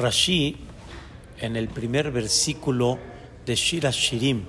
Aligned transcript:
Rashi, 0.00 0.56
en 1.40 1.56
el 1.56 1.68
primer 1.68 2.10
versículo 2.10 2.98
de 3.44 3.54
Shira 3.54 3.90
Shirim, 3.90 4.44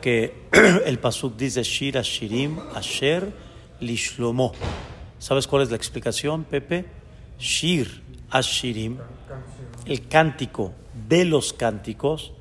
que 0.00 0.48
el 0.86 0.98
pasuk 0.98 1.36
dice 1.36 1.62
Shira 1.62 2.02
Shirim 2.02 2.58
Asher 2.74 3.32
Lishlomo. 3.78 4.52
¿Sabes 5.20 5.46
cuál 5.46 5.62
es 5.62 5.70
la 5.70 5.76
explicación, 5.76 6.42
Pepe? 6.42 6.86
Shir 7.38 8.02
Ashirim, 8.30 8.98
el 9.86 10.08
cántico 10.08 10.72
de 11.08 11.26
los 11.26 11.52
cánticos, 11.52 12.32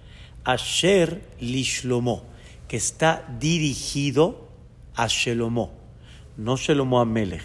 Asher 0.44 1.22
Lishlomo, 1.40 2.24
que 2.68 2.78
está 2.78 3.24
dirigido 3.40 4.48
a 4.96 5.06
Shelomo, 5.08 5.74
no 6.38 6.58
Shelomo 6.58 7.00
a 7.00 7.06
Melech, 7.06 7.44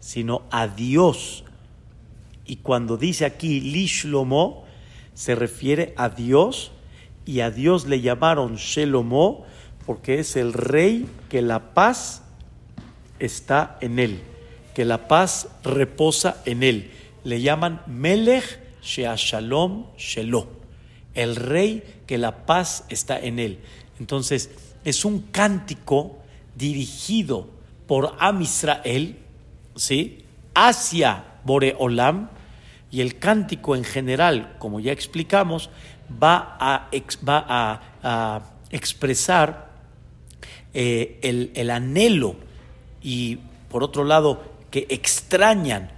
sino 0.00 0.42
a 0.50 0.68
Dios. 0.68 1.44
Y 2.46 2.56
cuando 2.56 2.96
dice 2.96 3.24
aquí 3.24 3.60
Lishlomo, 3.60 4.64
se 5.14 5.34
refiere 5.34 5.94
a 5.96 6.08
Dios 6.08 6.72
y 7.24 7.40
a 7.40 7.50
Dios 7.50 7.86
le 7.86 8.00
llamaron 8.00 8.56
Shelomo 8.56 9.44
porque 9.86 10.18
es 10.18 10.36
el 10.36 10.52
rey 10.52 11.06
que 11.28 11.42
la 11.42 11.74
paz 11.74 12.22
está 13.18 13.78
en 13.80 13.98
él, 13.98 14.20
que 14.74 14.84
la 14.84 15.08
paz 15.08 15.48
reposa 15.62 16.42
en 16.44 16.62
él. 16.62 16.90
Le 17.24 17.40
llaman 17.40 17.82
Melech 17.86 18.60
Sheashalom 18.82 19.86
Shelo, 19.96 20.48
el 21.14 21.36
rey 21.36 21.82
que 22.06 22.18
la 22.18 22.46
paz 22.46 22.84
está 22.88 23.18
en 23.18 23.38
él. 23.38 23.58
Entonces, 24.00 24.50
es 24.84 25.04
un 25.04 25.20
cántico 25.30 26.18
dirigido 26.56 27.48
por 27.86 28.16
Am 28.18 28.40
Israel, 28.42 29.16
¿sí? 29.76 30.24
hacia 30.54 31.24
Boreolam, 31.44 32.28
y 32.90 33.00
el 33.00 33.18
cántico 33.18 33.74
en 33.74 33.84
general, 33.84 34.54
como 34.58 34.78
ya 34.78 34.92
explicamos, 34.92 35.70
va 36.22 36.56
a, 36.60 36.90
va 37.26 37.80
a, 38.02 38.42
expresar 38.70 39.70
eh, 40.74 41.18
el, 41.22 41.52
el 41.54 41.70
anhelo 41.70 42.36
y, 43.02 43.38
por 43.68 43.82
otro 43.82 44.04
lado, 44.04 44.42
que 44.70 44.86
extrañan 44.88 45.90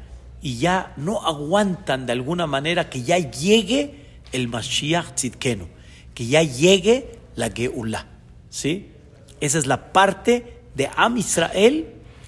y 0.42 0.58
ya 0.58 0.92
no 0.96 1.22
aguantan 1.24 2.06
de 2.06 2.12
alguna 2.12 2.46
manera 2.46 2.90
que 2.90 3.02
ya 3.02 3.18
llegue 3.18 4.04
el 4.32 4.48
Mashiach 4.48 5.14
Tzidkenu, 5.14 5.68
que 6.12 6.26
ya 6.26 6.42
llegue 6.42 7.18
la 7.34 7.50
Geulah. 7.50 8.06
¿sí? 8.50 8.90
Esa 9.40 9.58
es 9.58 9.66
la 9.66 9.92
parte 9.92 10.60
de 10.74 10.90
Am 10.96 11.16
Israel 11.16 11.86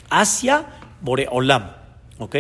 hacia 0.08 0.66
Boreolam. 1.02 1.72
¿ok? 2.19 2.36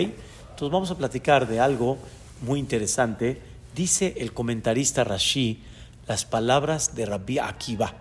Entonces 0.56 0.72
vamos 0.72 0.90
a 0.90 0.96
platicar 0.96 1.46
de 1.46 1.60
algo 1.60 1.98
muy 2.40 2.58
interesante. 2.58 3.42
Dice 3.74 4.14
el 4.16 4.32
comentarista 4.32 5.04
Rashi 5.04 5.60
las 6.08 6.24
palabras 6.24 6.94
de 6.94 7.04
Rabbi 7.04 7.38
Akiva. 7.38 7.92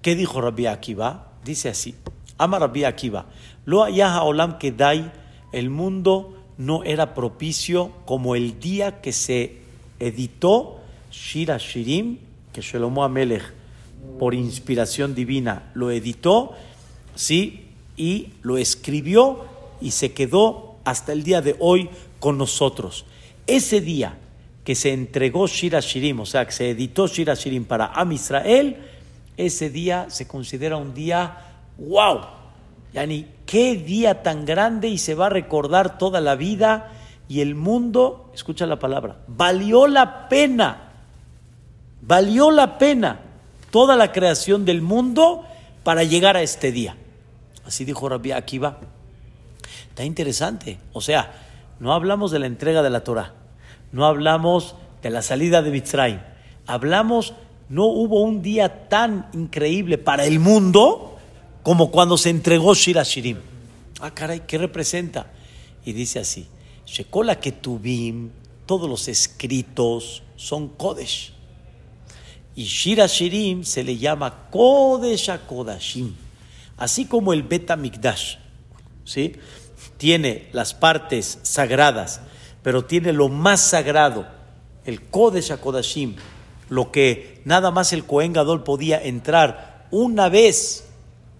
¿Qué 0.00 0.14
dijo 0.14 0.40
Rabbi 0.40 0.66
Akiva? 0.66 1.32
Dice 1.44 1.70
así: 1.70 1.96
Ama 2.38 2.60
Rabbi 2.60 2.84
Akiva. 2.84 3.26
Lo 3.64 3.82
ayaha 3.82 4.22
olam 4.22 4.58
kedai, 4.58 5.10
el 5.50 5.70
mundo 5.70 6.36
no 6.56 6.84
era 6.84 7.14
propicio 7.14 7.90
como 8.04 8.36
el 8.36 8.60
día 8.60 9.00
que 9.00 9.10
se 9.10 9.58
editó 9.98 10.78
Shira 11.10 11.58
Shirim, 11.58 12.18
que 12.52 12.60
Shlomo 12.60 13.02
Amelech, 13.02 13.42
por 14.20 14.34
inspiración 14.34 15.16
divina, 15.16 15.72
lo 15.74 15.90
editó, 15.90 16.52
sí, 17.16 17.70
y 17.96 18.28
lo 18.42 18.56
escribió 18.56 19.46
y 19.80 19.90
se 19.90 20.12
quedó 20.12 20.73
hasta 20.84 21.12
el 21.12 21.22
día 21.22 21.40
de 21.40 21.56
hoy 21.58 21.90
con 22.20 22.38
nosotros. 22.38 23.04
Ese 23.46 23.80
día 23.80 24.18
que 24.64 24.74
se 24.74 24.92
entregó 24.92 25.46
Shira 25.46 25.80
Shirim, 25.80 26.20
o 26.20 26.26
sea, 26.26 26.46
que 26.46 26.52
se 26.52 26.70
editó 26.70 27.06
Shira 27.06 27.34
Shirim 27.34 27.64
para 27.64 27.86
Am 27.86 28.12
Israel, 28.12 28.76
ese 29.36 29.70
día 29.70 30.06
se 30.08 30.26
considera 30.26 30.76
un 30.76 30.94
día 30.94 31.38
wow. 31.78 32.20
Yani, 32.92 33.26
qué 33.44 33.76
día 33.76 34.22
tan 34.22 34.44
grande 34.44 34.88
y 34.88 34.98
se 34.98 35.14
va 35.14 35.26
a 35.26 35.30
recordar 35.30 35.98
toda 35.98 36.20
la 36.20 36.36
vida 36.36 36.92
y 37.28 37.40
el 37.40 37.54
mundo, 37.54 38.30
escucha 38.34 38.66
la 38.66 38.78
palabra, 38.78 39.16
valió 39.26 39.86
la 39.86 40.28
pena, 40.28 40.92
valió 42.02 42.50
la 42.50 42.78
pena 42.78 43.20
toda 43.70 43.96
la 43.96 44.12
creación 44.12 44.64
del 44.64 44.82
mundo 44.82 45.44
para 45.82 46.04
llegar 46.04 46.36
a 46.36 46.42
este 46.42 46.70
día. 46.70 46.96
Así 47.66 47.84
dijo 47.84 48.08
Rabbi 48.08 48.32
Akiva. 48.32 48.78
Está 49.94 50.02
interesante. 50.02 50.80
O 50.92 51.00
sea, 51.00 51.32
no 51.78 51.92
hablamos 51.92 52.32
de 52.32 52.40
la 52.40 52.46
entrega 52.46 52.82
de 52.82 52.90
la 52.90 53.04
Torah, 53.04 53.32
no 53.92 54.06
hablamos 54.06 54.74
de 55.00 55.10
la 55.10 55.22
salida 55.22 55.62
de 55.62 55.70
Mitzrayim, 55.70 56.18
hablamos, 56.66 57.32
no 57.68 57.84
hubo 57.84 58.20
un 58.20 58.42
día 58.42 58.88
tan 58.88 59.28
increíble 59.34 59.96
para 59.96 60.24
el 60.24 60.40
mundo 60.40 61.16
como 61.62 61.92
cuando 61.92 62.18
se 62.18 62.30
entregó 62.30 62.74
Shira 62.74 63.04
Shirim. 63.04 63.38
Ah, 64.00 64.10
caray, 64.10 64.40
¿qué 64.48 64.58
representa? 64.58 65.30
Y 65.84 65.92
dice 65.92 66.18
así: 66.18 66.48
Shekola 66.84 67.38
Ketubim, 67.38 68.30
todos 68.66 68.90
los 68.90 69.06
escritos 69.06 70.24
son 70.34 70.70
Kodesh. 70.70 71.32
Y 72.56 72.64
Shira 72.64 73.06
Shirim 73.06 73.62
se 73.62 73.84
le 73.84 73.96
llama 73.96 74.48
Kodesh 74.50 75.30
Kodashim. 75.46 76.14
Así 76.78 77.04
como 77.04 77.32
el 77.32 77.44
Beta 77.44 77.76
Mikdash, 77.76 78.38
¿sí? 79.04 79.34
Tiene 80.04 80.50
las 80.52 80.74
partes 80.74 81.38
sagradas, 81.44 82.20
pero 82.62 82.84
tiene 82.84 83.14
lo 83.14 83.30
más 83.30 83.62
sagrado, 83.62 84.26
el 84.84 85.00
Kodesh 85.00 85.56
Kodashim, 85.56 86.16
lo 86.68 86.92
que 86.92 87.40
nada 87.46 87.70
más 87.70 87.94
el 87.94 88.04
Kohen 88.04 88.34
Gadol 88.34 88.64
podía 88.64 89.02
entrar 89.02 89.86
una 89.90 90.28
vez 90.28 90.88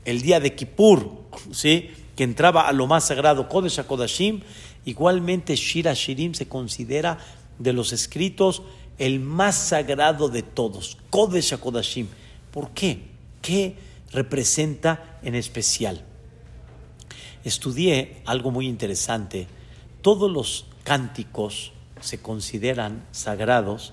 el 0.06 0.22
día 0.22 0.41
de 0.41 0.54
Kippur, 0.54 1.10
¿sí? 1.53 1.91
que 2.16 2.24
entraba 2.24 2.66
a 2.66 2.72
lo 2.72 2.86
más 2.86 3.04
sagrado, 3.04 3.50
Kodesh 3.50 3.80
HaKodashim, 3.80 4.41
igualmente 4.86 5.56
Shira 5.56 5.92
Shirim 5.92 6.32
se 6.32 6.48
considera 6.48 7.19
de 7.58 7.74
los 7.74 7.92
escritos 7.92 8.62
el 8.97 9.20
más 9.20 9.56
sagrado 9.56 10.30
de 10.30 10.42
todos, 10.42 10.97
Kodesh 11.10 11.53
HaKodashim. 11.53 12.08
¿Por 12.50 12.70
qué? 12.70 13.10
¿Qué 13.42 13.76
representa 14.10 15.19
en 15.22 15.34
especial? 15.34 16.03
Estudié 17.44 18.22
algo 18.27 18.50
muy 18.50 18.66
interesante. 18.66 19.47
Todos 20.03 20.31
los 20.31 20.66
cánticos 20.82 21.72
se 22.00 22.21
consideran 22.21 23.05
sagrados 23.12 23.93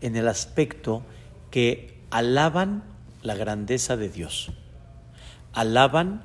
en 0.00 0.16
el 0.16 0.28
aspecto 0.28 1.02
que 1.50 1.98
alaban 2.10 2.84
la 3.22 3.34
grandeza 3.34 3.96
de 3.96 4.08
Dios 4.08 4.52
alaban 5.52 6.24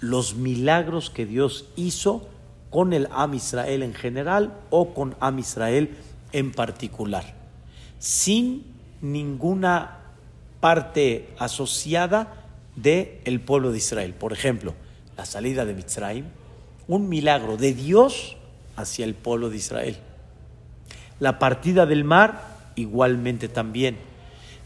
los 0.00 0.34
milagros 0.34 1.10
que 1.10 1.26
Dios 1.26 1.66
hizo 1.76 2.28
con 2.70 2.92
el 2.92 3.08
Am 3.10 3.34
Israel 3.34 3.82
en 3.82 3.94
general 3.94 4.58
o 4.70 4.92
con 4.92 5.16
Am 5.20 5.38
Israel 5.38 5.96
en 6.32 6.52
particular, 6.52 7.34
sin 7.98 8.64
ninguna 9.00 9.98
parte 10.60 11.30
asociada 11.38 12.44
del 12.76 13.20
el 13.24 13.40
pueblo 13.40 13.72
de 13.72 13.78
Israel. 13.78 14.12
Por 14.12 14.32
ejemplo, 14.32 14.74
la 15.16 15.24
salida 15.24 15.64
de 15.64 15.74
Mitzrayim, 15.74 16.26
un 16.88 17.08
milagro 17.08 17.56
de 17.56 17.74
Dios 17.74 18.36
hacia 18.76 19.04
el 19.04 19.14
pueblo 19.14 19.50
de 19.50 19.56
Israel. 19.56 19.96
La 21.18 21.38
partida 21.38 21.86
del 21.86 22.04
mar, 22.04 22.72
igualmente 22.76 23.48
también. 23.48 23.98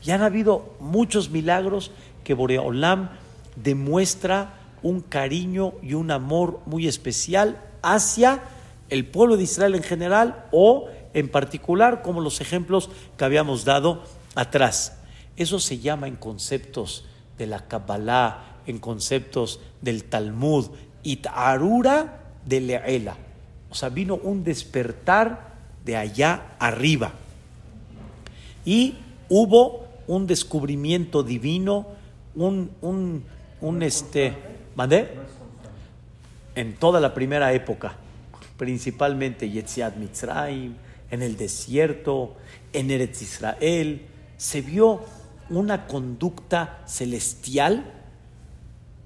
Y 0.05 0.11
han 0.11 0.23
habido 0.23 0.75
muchos 0.81 1.31
milagros 1.31 1.93
que 2.25 2.35
Boreolam 2.35 3.11
demuestra 3.57 4.55
un 4.83 5.01
cariño 5.01 5.75
y 5.83 5.95
un 5.95 6.11
amor 6.11 6.61
muy 6.67 6.89
especial 6.89 7.63
hacia 7.83 8.43
el 8.89 9.07
pueblo 9.07 9.37
de 9.37 9.45
Israel 9.45 9.75
en 9.75 9.83
general 9.83 10.47
o 10.51 10.89
en 11.15 11.29
particular 11.29 12.03
como 12.03 12.21
los 12.21 12.41
ejemplos 12.41 12.91
que 13.17 13.25
habíamos 13.25 13.65
dado 13.65 14.03
atrás. 14.35 14.99
Eso 15.37 15.59
se 15.59 15.79
llama 15.79 16.09
en 16.09 16.17
conceptos 16.17 17.05
de 17.39 17.47
la 17.47 17.67
Kabbalah, 17.67 18.50
en 18.67 18.79
conceptos 18.79 19.61
del 19.81 20.05
Talmud, 20.05 20.71
Itarura 21.03 22.21
de 22.45 22.61
Leela. 22.61 23.17
O 23.71 23.75
sea, 23.75 23.89
vino 23.89 24.17
un 24.17 24.45
despertar 24.45 25.55
de 25.85 25.97
allá 25.97 26.55
arriba. 26.59 27.13
Y 28.65 28.97
hubo 29.29 29.87
un 30.07 30.27
descubrimiento 30.27 31.23
divino, 31.23 31.87
un, 32.35 32.71
un 32.81 33.25
un 33.61 33.83
este, 33.83 34.35
¿mandé? 34.75 35.09
En 36.55 36.75
toda 36.77 37.01
la 37.01 37.15
primera 37.15 37.53
época, 37.53 37.95
principalmente 38.57 39.51
Yetziat 39.51 39.97
Mitzrayim, 39.97 40.75
en 41.11 41.23
el 41.23 41.37
desierto, 41.37 42.37
en 42.73 42.91
Eretz 42.91 43.23
Israel, 43.23 44.07
se 44.37 44.63
vio 44.63 45.01
una 45.51 45.87
conducta 45.87 46.83
celestial, 46.87 47.85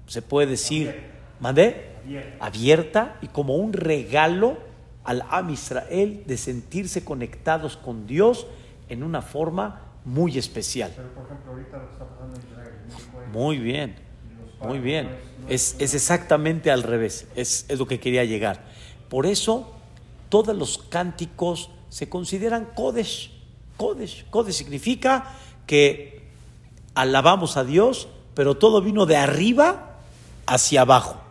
se 0.07 0.21
puede 0.21 0.47
decir, 0.47 0.95
¿mandé? 1.39 1.95
Abierta 2.39 3.17
y 3.21 3.27
como 3.27 3.55
un 3.55 3.73
regalo 3.73 4.57
al 5.03 5.23
Am 5.29 5.49
Israel 5.49 6.23
de 6.25 6.37
sentirse 6.37 7.03
conectados 7.03 7.77
con 7.77 8.07
Dios 8.07 8.47
en 8.89 9.03
una 9.03 9.21
forma 9.21 9.81
muy 10.05 10.37
especial. 10.37 10.91
Pero 10.95 11.09
por 11.13 11.25
ejemplo, 11.25 11.51
ahorita 11.51 11.77
lo 11.77 11.85
que 11.87 11.93
está 11.93 12.05
pasando 12.05 12.35
en 12.39 12.47
Israel, 12.47 12.73
México 12.87 13.21
es- 13.25 13.33
Muy 13.33 13.57
bien, 13.57 13.95
muy 14.61 14.79
bien. 14.79 15.09
Es, 15.49 15.75
es 15.79 15.93
exactamente 15.95 16.71
al 16.71 16.83
revés, 16.83 17.27
es, 17.35 17.65
es 17.69 17.77
lo 17.79 17.87
que 17.87 17.99
quería 17.99 18.23
llegar. 18.23 18.63
Por 19.09 19.25
eso 19.25 19.71
todos 20.29 20.55
los 20.55 20.77
cánticos 20.77 21.69
se 21.89 22.09
consideran 22.09 22.65
Kodesh. 22.75 23.31
Kodesh, 23.77 24.25
Kodesh 24.29 24.55
significa 24.55 25.33
que 25.67 26.23
alabamos 26.93 27.57
a 27.57 27.63
Dios, 27.63 28.07
pero 28.33 28.55
todo 28.57 28.81
vino 28.81 29.05
de 29.05 29.17
arriba 29.17 29.94
hacia 30.45 30.81
abajo. 30.81 31.21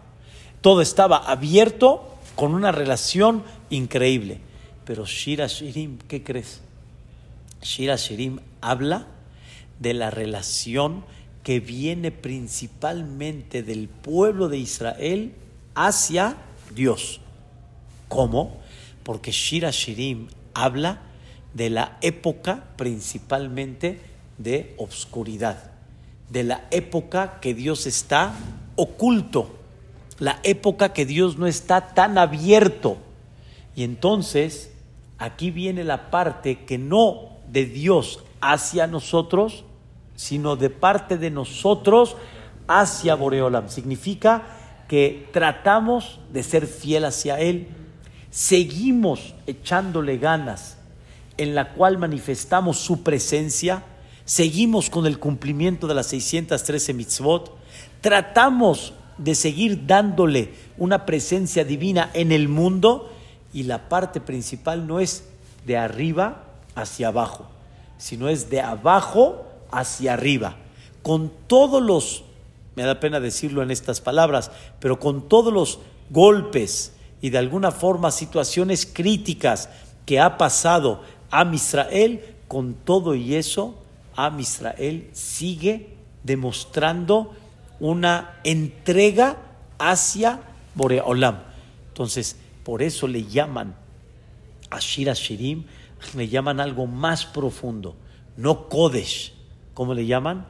Todo 0.60 0.80
estaba 0.80 1.18
abierto 1.18 2.16
con 2.34 2.54
una 2.54 2.72
relación 2.72 3.44
increíble. 3.70 4.40
Pero 4.84 5.06
Shira 5.06 5.46
Shirim, 5.46 5.98
¿qué 6.08 6.22
crees? 6.22 6.60
Shira 7.62 7.96
Shirim 7.96 8.40
habla 8.60 9.06
de 9.80 9.94
la 9.94 10.10
relación 10.10 11.04
que 11.42 11.60
viene 11.60 12.10
principalmente 12.10 13.62
del 13.62 13.88
pueblo 13.88 14.48
de 14.48 14.58
Israel 14.58 15.34
hacia 15.74 16.36
Dios. 16.74 17.20
¿Cómo? 18.08 18.60
Porque 19.02 19.30
Shira 19.30 19.70
Shirim 19.70 20.28
habla 20.54 21.02
de 21.52 21.70
la 21.70 21.98
época 22.00 22.64
principalmente 22.76 24.00
de 24.38 24.74
obscuridad, 24.78 25.72
de 26.30 26.44
la 26.44 26.64
época 26.70 27.40
que 27.40 27.54
Dios 27.54 27.86
está 27.86 28.34
oculto, 28.76 29.50
la 30.18 30.40
época 30.42 30.92
que 30.92 31.06
Dios 31.06 31.38
no 31.38 31.46
está 31.46 31.94
tan 31.94 32.18
abierto. 32.18 32.96
Y 33.76 33.84
entonces 33.84 34.70
aquí 35.18 35.50
viene 35.50 35.84
la 35.84 36.10
parte 36.10 36.64
que 36.64 36.78
no 36.78 37.30
de 37.50 37.66
Dios 37.66 38.24
hacia 38.40 38.86
nosotros, 38.86 39.64
sino 40.16 40.56
de 40.56 40.70
parte 40.70 41.18
de 41.18 41.30
nosotros 41.30 42.16
hacia 42.68 43.14
Boreolam. 43.14 43.68
Significa 43.68 44.42
que 44.88 45.28
tratamos 45.32 46.20
de 46.32 46.42
ser 46.42 46.66
fiel 46.66 47.04
hacia 47.04 47.40
Él, 47.40 47.68
seguimos 48.30 49.34
echándole 49.46 50.18
ganas, 50.18 50.78
en 51.36 51.54
la 51.54 51.72
cual 51.72 51.98
manifestamos 51.98 52.78
su 52.78 53.02
presencia, 53.02 53.82
seguimos 54.24 54.90
con 54.90 55.06
el 55.06 55.18
cumplimiento 55.18 55.86
de 55.86 55.94
las 55.94 56.06
613 56.08 56.94
mitzvot, 56.94 57.56
tratamos 58.00 58.94
de 59.18 59.34
seguir 59.34 59.86
dándole 59.86 60.52
una 60.76 61.06
presencia 61.06 61.64
divina 61.64 62.10
en 62.14 62.32
el 62.32 62.48
mundo 62.48 63.10
y 63.52 63.64
la 63.64 63.88
parte 63.88 64.20
principal 64.20 64.86
no 64.86 65.00
es 65.00 65.24
de 65.66 65.76
arriba 65.76 66.44
hacia 66.74 67.08
abajo, 67.08 67.46
sino 67.98 68.28
es 68.28 68.50
de 68.50 68.60
abajo 68.60 69.46
hacia 69.70 70.14
arriba, 70.14 70.56
con 71.02 71.30
todos 71.46 71.82
los, 71.82 72.24
me 72.76 72.82
da 72.82 72.98
pena 73.00 73.20
decirlo 73.20 73.62
en 73.62 73.70
estas 73.70 74.00
palabras, 74.00 74.50
pero 74.80 74.98
con 74.98 75.28
todos 75.28 75.52
los 75.52 75.78
golpes 76.10 76.92
y 77.20 77.30
de 77.30 77.38
alguna 77.38 77.70
forma 77.70 78.10
situaciones 78.10 78.86
críticas 78.86 79.68
que 80.06 80.20
ha 80.20 80.36
pasado 80.36 81.02
a 81.30 81.44
Israel, 81.52 82.22
con 82.48 82.74
todo 82.74 83.14
y 83.14 83.34
eso, 83.34 83.74
a 84.16 84.34
Israel 84.38 85.08
sigue 85.12 85.96
demostrando 86.22 87.34
una 87.80 88.38
entrega 88.44 89.36
hacia 89.78 90.40
Boreolam. 90.74 91.42
Entonces, 91.88 92.36
por 92.64 92.82
eso 92.82 93.06
le 93.06 93.24
llaman 93.24 93.74
a 94.70 94.78
Shira 94.80 95.14
Shirim, 95.14 95.64
le 96.16 96.28
llaman 96.28 96.60
algo 96.60 96.86
más 96.86 97.26
profundo, 97.26 97.96
no 98.36 98.68
Kodesh. 98.68 99.32
¿Cómo 99.74 99.94
le 99.94 100.06
llaman? 100.06 100.46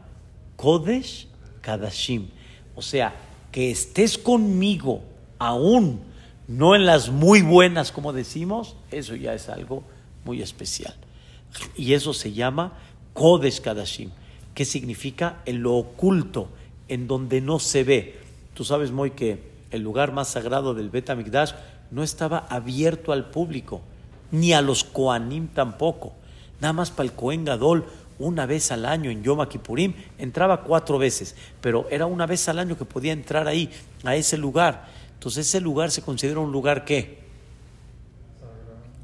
Kodesh 0.56 1.28
Kadashim. 1.60 2.28
O 2.74 2.82
sea, 2.82 3.14
que 3.50 3.70
estés 3.70 4.18
conmigo 4.18 5.02
aún, 5.38 6.00
no 6.48 6.74
en 6.74 6.86
las 6.86 7.10
muy 7.10 7.42
buenas, 7.42 7.92
como 7.92 8.12
decimos, 8.12 8.76
eso 8.90 9.14
ya 9.14 9.34
es 9.34 9.48
algo 9.48 9.82
muy 10.24 10.42
especial. 10.42 10.94
Y 11.76 11.94
eso 11.94 12.12
se 12.12 12.32
llama 12.32 12.72
Kodesh 13.14 13.60
Kadashim. 13.60 14.10
¿Qué 14.54 14.64
significa? 14.64 15.40
En 15.46 15.62
lo 15.62 15.74
oculto, 15.74 16.48
en 16.88 17.08
donde 17.08 17.40
no 17.40 17.58
se 17.58 17.82
ve. 17.82 18.18
Tú 18.52 18.64
sabes, 18.64 18.92
Moy, 18.92 19.12
que 19.12 19.38
el 19.70 19.82
lugar 19.82 20.12
más 20.12 20.28
sagrado 20.28 20.74
del 20.74 20.90
Bet 20.90 21.08
HaMikdash 21.10 21.52
no 21.90 22.02
estaba 22.02 22.38
abierto 22.50 23.12
al 23.12 23.30
público, 23.30 23.80
ni 24.30 24.52
a 24.52 24.60
los 24.60 24.84
Koanim 24.84 25.48
tampoco. 25.48 26.12
Nada 26.60 26.72
más 26.72 26.90
para 26.90 27.08
el 27.08 27.14
Kohen 27.14 27.44
Gadol, 27.44 27.84
una 28.18 28.46
vez 28.46 28.70
al 28.70 28.84
año 28.84 29.10
en 29.10 29.22
Yom 29.22 29.44
Kippurim, 29.46 29.94
entraba 30.18 30.62
cuatro 30.62 30.98
veces, 30.98 31.34
pero 31.60 31.86
era 31.90 32.06
una 32.06 32.26
vez 32.26 32.48
al 32.48 32.58
año 32.58 32.78
que 32.78 32.84
podía 32.84 33.12
entrar 33.12 33.48
ahí, 33.48 33.70
a 34.04 34.14
ese 34.14 34.38
lugar. 34.38 34.88
Entonces 35.14 35.48
ese 35.48 35.60
lugar 35.60 35.90
se 35.90 36.02
considera 36.02 36.40
un 36.40 36.52
lugar 36.52 36.84
¿qué? 36.84 37.24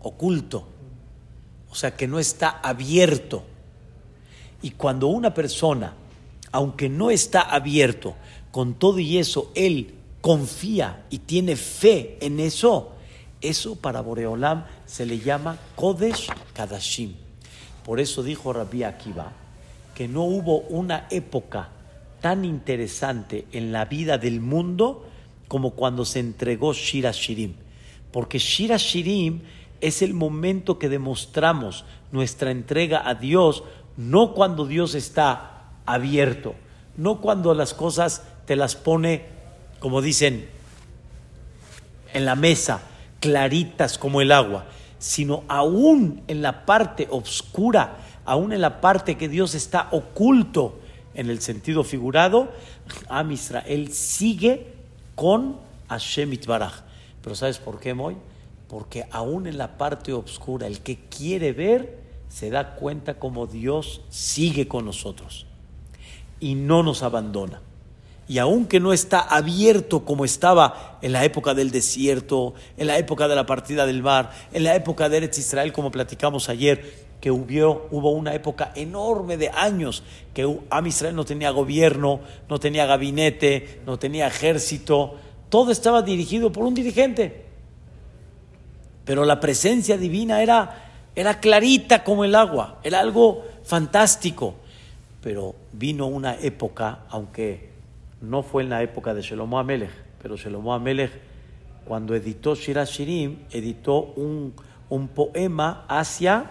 oculto, 0.03 0.67
o 1.71 1.75
sea 1.75 1.97
que 1.97 2.07
no 2.07 2.19
está 2.19 2.61
abierto. 2.63 3.45
Y 4.63 4.73
cuando 4.73 5.07
una 5.09 5.33
persona, 5.33 5.95
aunque 6.53 6.89
no 6.89 7.11
está 7.11 7.41
abierto, 7.43 8.15
con 8.51 8.75
todo 8.75 8.99
y 8.99 9.19
eso, 9.19 9.53
él 9.55 9.95
confía 10.21 11.05
y 11.11 11.19
tiene 11.19 11.57
fe 11.57 12.19
en 12.21 12.41
eso, 12.41 12.93
eso 13.41 13.77
para 13.77 14.01
Boreolam 14.01 14.65
se 14.87 15.07
le 15.07 15.19
llama 15.19 15.59
Kodesh 15.77 16.29
Kadashim. 16.53 17.15
Por 17.85 18.01
eso 18.01 18.23
dijo 18.23 18.53
Rabbi 18.53 18.83
Akiva 18.83 19.33
que 19.95 20.09
no 20.09 20.25
hubo 20.25 20.61
una 20.61 21.07
época 21.11 21.71
tan 22.21 22.45
interesante 22.45 23.47
en 23.53 23.73
la 23.73 23.87
vida 23.87 24.19
del 24.19 24.41
mundo 24.41 25.07
como 25.49 25.71
cuando 25.73 26.05
se 26.05 26.21
entregó 26.21 26.73
Shira 26.73 27.13
Shirim. 27.13 27.55
Porque 28.13 28.39
Shira 28.39 28.77
Shirim 28.77 29.41
es 29.81 30.03
el 30.03 30.15
momento 30.15 30.79
que 30.79 30.89
demostramos 30.89 31.85
nuestra 32.13 32.51
entrega 32.51 33.09
a 33.09 33.15
Dios, 33.15 33.63
no 34.01 34.33
cuando 34.33 34.65
Dios 34.65 34.95
está 34.95 35.65
abierto, 35.85 36.55
no 36.97 37.21
cuando 37.21 37.53
las 37.53 37.75
cosas 37.75 38.23
te 38.47 38.57
las 38.57 38.75
pone, 38.75 39.27
como 39.79 40.01
dicen, 40.01 40.49
en 42.15 42.25
la 42.25 42.35
mesa, 42.35 42.81
claritas 43.21 43.99
como 43.99 44.23
el 44.23 44.33
agua, 44.33 44.65
sino 44.99 45.45
aún 45.49 46.23
en 46.29 46.41
la 46.41 46.65
parte 46.65 47.09
oscura, 47.11 47.99
aún 48.25 48.55
en 48.55 48.63
la 48.63 48.81
parte 48.81 49.19
que 49.19 49.29
Dios 49.29 49.55
está 49.55 49.89
oculto 49.91 50.81
en 51.13 51.29
el 51.29 51.43
sentido 51.43 51.85
figurado, 51.85 52.51
Am 53.11 53.31
Israel 53.33 53.93
sigue 53.93 54.77
con 55.15 55.59
Hashem 55.91 56.33
Itbaraj. 56.33 56.85
Pero 57.21 57.37
¿sabes 57.37 57.59
por 57.59 57.79
qué, 57.79 57.93
Moy? 57.93 58.17
Porque 58.67 59.07
aún 59.11 59.47
en 59.47 59.59
la 59.59 59.77
parte 59.77 60.15
oscura, 60.15 60.67
el 60.67 60.81
que 60.81 60.97
quiere 61.11 61.53
ver 61.53 62.10
se 62.31 62.49
da 62.49 62.77
cuenta 62.77 63.19
como 63.19 63.47
Dios 63.47 64.01
sigue 64.09 64.67
con 64.67 64.87
nosotros 64.87 65.47
y 66.39 66.55
no 66.55 66.83
nos 66.83 67.03
abandona. 67.03 67.61
Y 68.29 68.39
aunque 68.39 68.79
no 68.79 68.93
está 68.93 69.21
abierto 69.21 70.05
como 70.05 70.25
estaba 70.25 70.99
en 71.03 71.13
la 71.13 71.25
época 71.25 71.53
del 71.53 71.73
desierto, 71.73 72.55
en 72.77 72.87
la 72.87 72.97
época 72.97 73.27
de 73.27 73.35
la 73.35 73.45
partida 73.45 73.85
del 73.85 74.03
mar, 74.03 74.31
en 74.53 74.63
la 74.63 74.77
época 74.77 75.09
de 75.09 75.17
Eretz 75.17 75.39
Israel, 75.39 75.73
como 75.73 75.91
platicamos 75.91 76.49
ayer, 76.49 77.11
que 77.21 77.33
hubo, 77.33 77.89
hubo 77.91 78.13
una 78.13 78.33
época 78.33 78.71
enorme 78.77 79.37
de 79.37 79.51
años 79.51 80.05
que 80.33 80.61
Am 80.71 80.87
Israel 80.87 81.17
no 81.17 81.25
tenía 81.25 81.51
gobierno, 81.51 82.21
no 82.49 82.61
tenía 82.61 82.87
gabinete, 82.87 83.81
no 83.85 83.99
tenía 83.99 84.29
ejército, 84.29 85.17
todo 85.49 85.73
estaba 85.73 86.03
dirigido 86.03 86.53
por 86.53 86.65
un 86.65 86.75
dirigente. 86.75 87.47
Pero 89.05 89.25
la 89.25 89.41
presencia 89.41 89.99
divina 89.99 90.41
era, 90.41 90.90
era 91.21 91.39
clarita 91.39 92.03
como 92.03 92.25
el 92.25 92.35
agua, 92.35 92.79
era 92.83 93.01
algo 93.01 93.45
fantástico. 93.63 94.55
Pero 95.23 95.55
vino 95.71 96.07
una 96.07 96.35
época, 96.35 97.01
aunque 97.11 97.69
no 98.23 98.43
fue 98.43 98.63
en 98.63 98.71
la 98.71 98.83
época 98.83 99.13
de 99.13 99.21
Shelomo 99.21 99.59
Amelech, 99.59 99.91
pero 100.23 100.39
Shelomo 100.39 100.73
Amelech, 100.73 101.13
cuando 101.85 102.15
editó 102.15 102.55
Shira 102.55 102.85
Shirim, 102.85 103.41
editó 103.51 104.01
un, 104.17 104.55
un 104.89 105.09
poema 105.09 105.85
hacia 105.89 106.47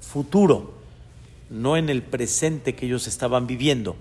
futuro, 0.00 0.74
no 1.48 1.78
en 1.78 1.88
el 1.88 2.02
presente 2.02 2.74
que 2.74 2.84
ellos 2.84 3.06
estaban 3.06 3.46
viviendo. 3.46 3.96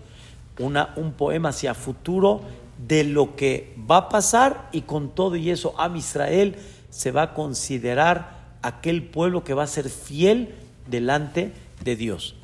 Una, 0.60 0.94
un 0.98 1.14
poema 1.14 1.50
hacia 1.50 1.74
futuro 1.74 2.42
de 2.86 3.06
lo 3.06 3.38
que 3.38 3.74
va 3.90 3.98
a 3.98 4.10
pasar 4.10 4.68
y 4.74 4.82
con 4.82 5.12
todo 5.16 5.38
y 5.38 5.50
eso 5.50 5.74
Am 5.78 5.96
Israel 5.96 6.58
se 6.90 7.12
va 7.12 7.22
a 7.22 7.34
considerar 7.34 8.35
aquel 8.66 9.04
pueblo 9.04 9.44
que 9.44 9.54
va 9.54 9.64
a 9.64 9.68
ser 9.68 9.90
fiel 9.90 10.56
delante 10.88 11.52
de 11.84 11.96
Dios. 11.96 12.36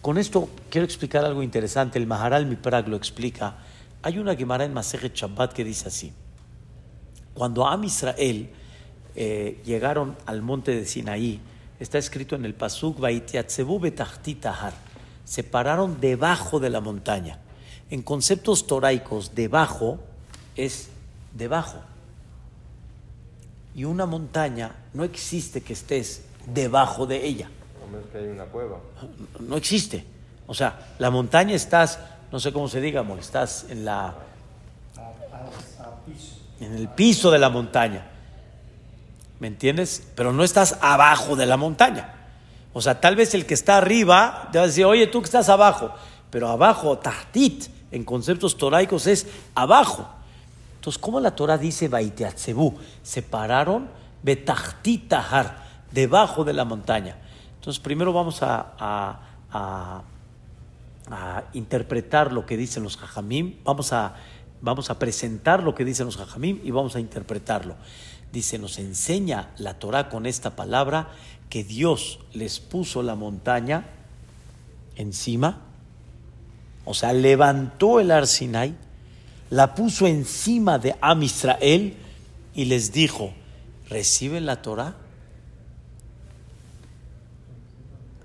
Con 0.00 0.18
esto 0.18 0.48
quiero 0.70 0.84
explicar 0.84 1.24
algo 1.24 1.42
interesante. 1.42 1.98
El 1.98 2.06
Maharal 2.06 2.46
Miprag 2.46 2.88
lo 2.88 2.96
explica. 2.96 3.56
Hay 4.02 4.18
una 4.18 4.34
Gemara 4.36 4.64
en 4.64 4.72
Masejet 4.72 5.14
Shabbat 5.14 5.52
que 5.52 5.64
dice 5.64 5.88
así: 5.88 6.12
Cuando 7.34 7.66
Am 7.66 7.84
Israel 7.84 8.50
eh, 9.14 9.60
llegaron 9.64 10.16
al 10.26 10.42
monte 10.42 10.74
de 10.74 10.86
Sinaí, 10.86 11.40
está 11.78 11.98
escrito 11.98 12.36
en 12.36 12.44
el 12.44 12.54
Pasuk, 12.54 12.98
se 15.24 15.42
pararon 15.42 16.00
debajo 16.00 16.60
de 16.60 16.70
la 16.70 16.80
montaña. 16.80 17.38
En 17.90 18.02
conceptos 18.02 18.66
toraicos, 18.66 19.34
debajo 19.34 19.98
es 20.56 20.88
debajo. 21.32 21.82
Y 23.74 23.84
una 23.84 24.06
montaña 24.06 24.76
no 24.92 25.04
existe 25.04 25.60
que 25.62 25.72
estés 25.72 26.22
debajo 26.46 27.06
de 27.06 27.24
ella. 27.24 27.50
que 28.12 28.18
hay 28.18 28.28
una 28.28 28.44
cueva. 28.44 28.78
No 29.40 29.56
existe. 29.56 30.04
O 30.46 30.54
sea, 30.54 30.94
la 30.98 31.10
montaña 31.10 31.54
estás, 31.54 31.98
no 32.30 32.38
sé 32.38 32.52
cómo 32.52 32.68
se 32.68 32.80
diga, 32.80 33.04
estás 33.18 33.66
en 33.70 33.84
la 33.84 34.14
en 36.60 36.74
el 36.74 36.88
piso 36.88 37.30
de 37.30 37.38
la 37.38 37.50
montaña. 37.50 38.06
¿Me 39.40 39.48
entiendes? 39.48 40.06
Pero 40.14 40.32
no 40.32 40.44
estás 40.44 40.78
abajo 40.80 41.36
de 41.36 41.46
la 41.46 41.56
montaña. 41.56 42.14
O 42.72 42.80
sea, 42.80 43.00
tal 43.00 43.16
vez 43.16 43.34
el 43.34 43.46
que 43.46 43.54
está 43.54 43.76
arriba 43.76 44.48
te 44.52 44.58
va 44.58 44.64
a 44.64 44.66
decir, 44.66 44.84
oye, 44.84 45.06
tú 45.06 45.20
que 45.20 45.26
estás 45.26 45.48
abajo. 45.48 45.92
Pero 46.30 46.48
abajo, 46.48 46.98
tahtit, 46.98 47.66
en 47.90 48.04
conceptos 48.04 48.56
toraicos 48.56 49.06
es 49.06 49.26
abajo. 49.54 50.08
Entonces, 50.84 51.00
¿cómo 51.00 51.18
la 51.18 51.34
Torah 51.34 51.56
dice 51.56 51.88
Baiteatzebu? 51.88 52.74
Se 53.02 53.22
pararon 53.22 53.88
betachitahar, 54.22 55.64
debajo 55.90 56.44
de 56.44 56.52
la 56.52 56.66
montaña. 56.66 57.16
Entonces, 57.54 57.80
primero 57.80 58.12
vamos 58.12 58.40
a, 58.42 59.22
interpretar 61.54 62.34
lo 62.34 62.44
que 62.44 62.58
dicen 62.58 62.82
los 62.82 62.98
jajamim. 62.98 63.54
Vamos 63.64 63.94
a, 63.94 64.16
vamos 64.60 64.90
a 64.90 64.98
presentar 64.98 65.62
lo 65.62 65.74
que 65.74 65.86
dicen 65.86 66.04
los 66.04 66.18
jajamim 66.18 66.60
y 66.62 66.70
vamos 66.70 66.96
a 66.96 67.00
interpretarlo. 67.00 67.76
Dice, 68.30 68.58
nos 68.58 68.78
enseña 68.78 69.54
la 69.56 69.78
Torah 69.78 70.10
con 70.10 70.26
esta 70.26 70.54
palabra 70.54 71.08
que 71.48 71.64
Dios 71.64 72.20
les 72.34 72.60
puso 72.60 73.02
la 73.02 73.14
montaña 73.14 73.86
encima, 74.96 75.62
o 76.84 76.92
sea, 76.92 77.14
levantó 77.14 78.00
el 78.00 78.10
Arsinai, 78.10 78.74
la 79.50 79.74
puso 79.74 80.06
encima 80.06 80.78
de 80.78 80.94
Am 81.00 81.22
Israel 81.22 81.94
y 82.54 82.64
les 82.66 82.92
dijo, 82.92 83.32
¿reciben 83.88 84.46
la 84.46 84.62
Torah? 84.62 84.96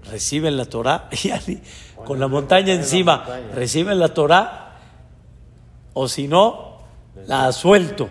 ¿Reciben 0.10 0.58
la 0.58 0.66
Torah? 0.66 1.10
con 2.06 2.20
la 2.20 2.28
montaña 2.28 2.74
encima, 2.74 3.26
¿reciben 3.54 4.00
la 4.00 4.14
Torah? 4.14 4.78
O 5.94 6.08
si 6.08 6.28
no, 6.28 6.80
la 7.28 7.52
suelto 7.52 8.10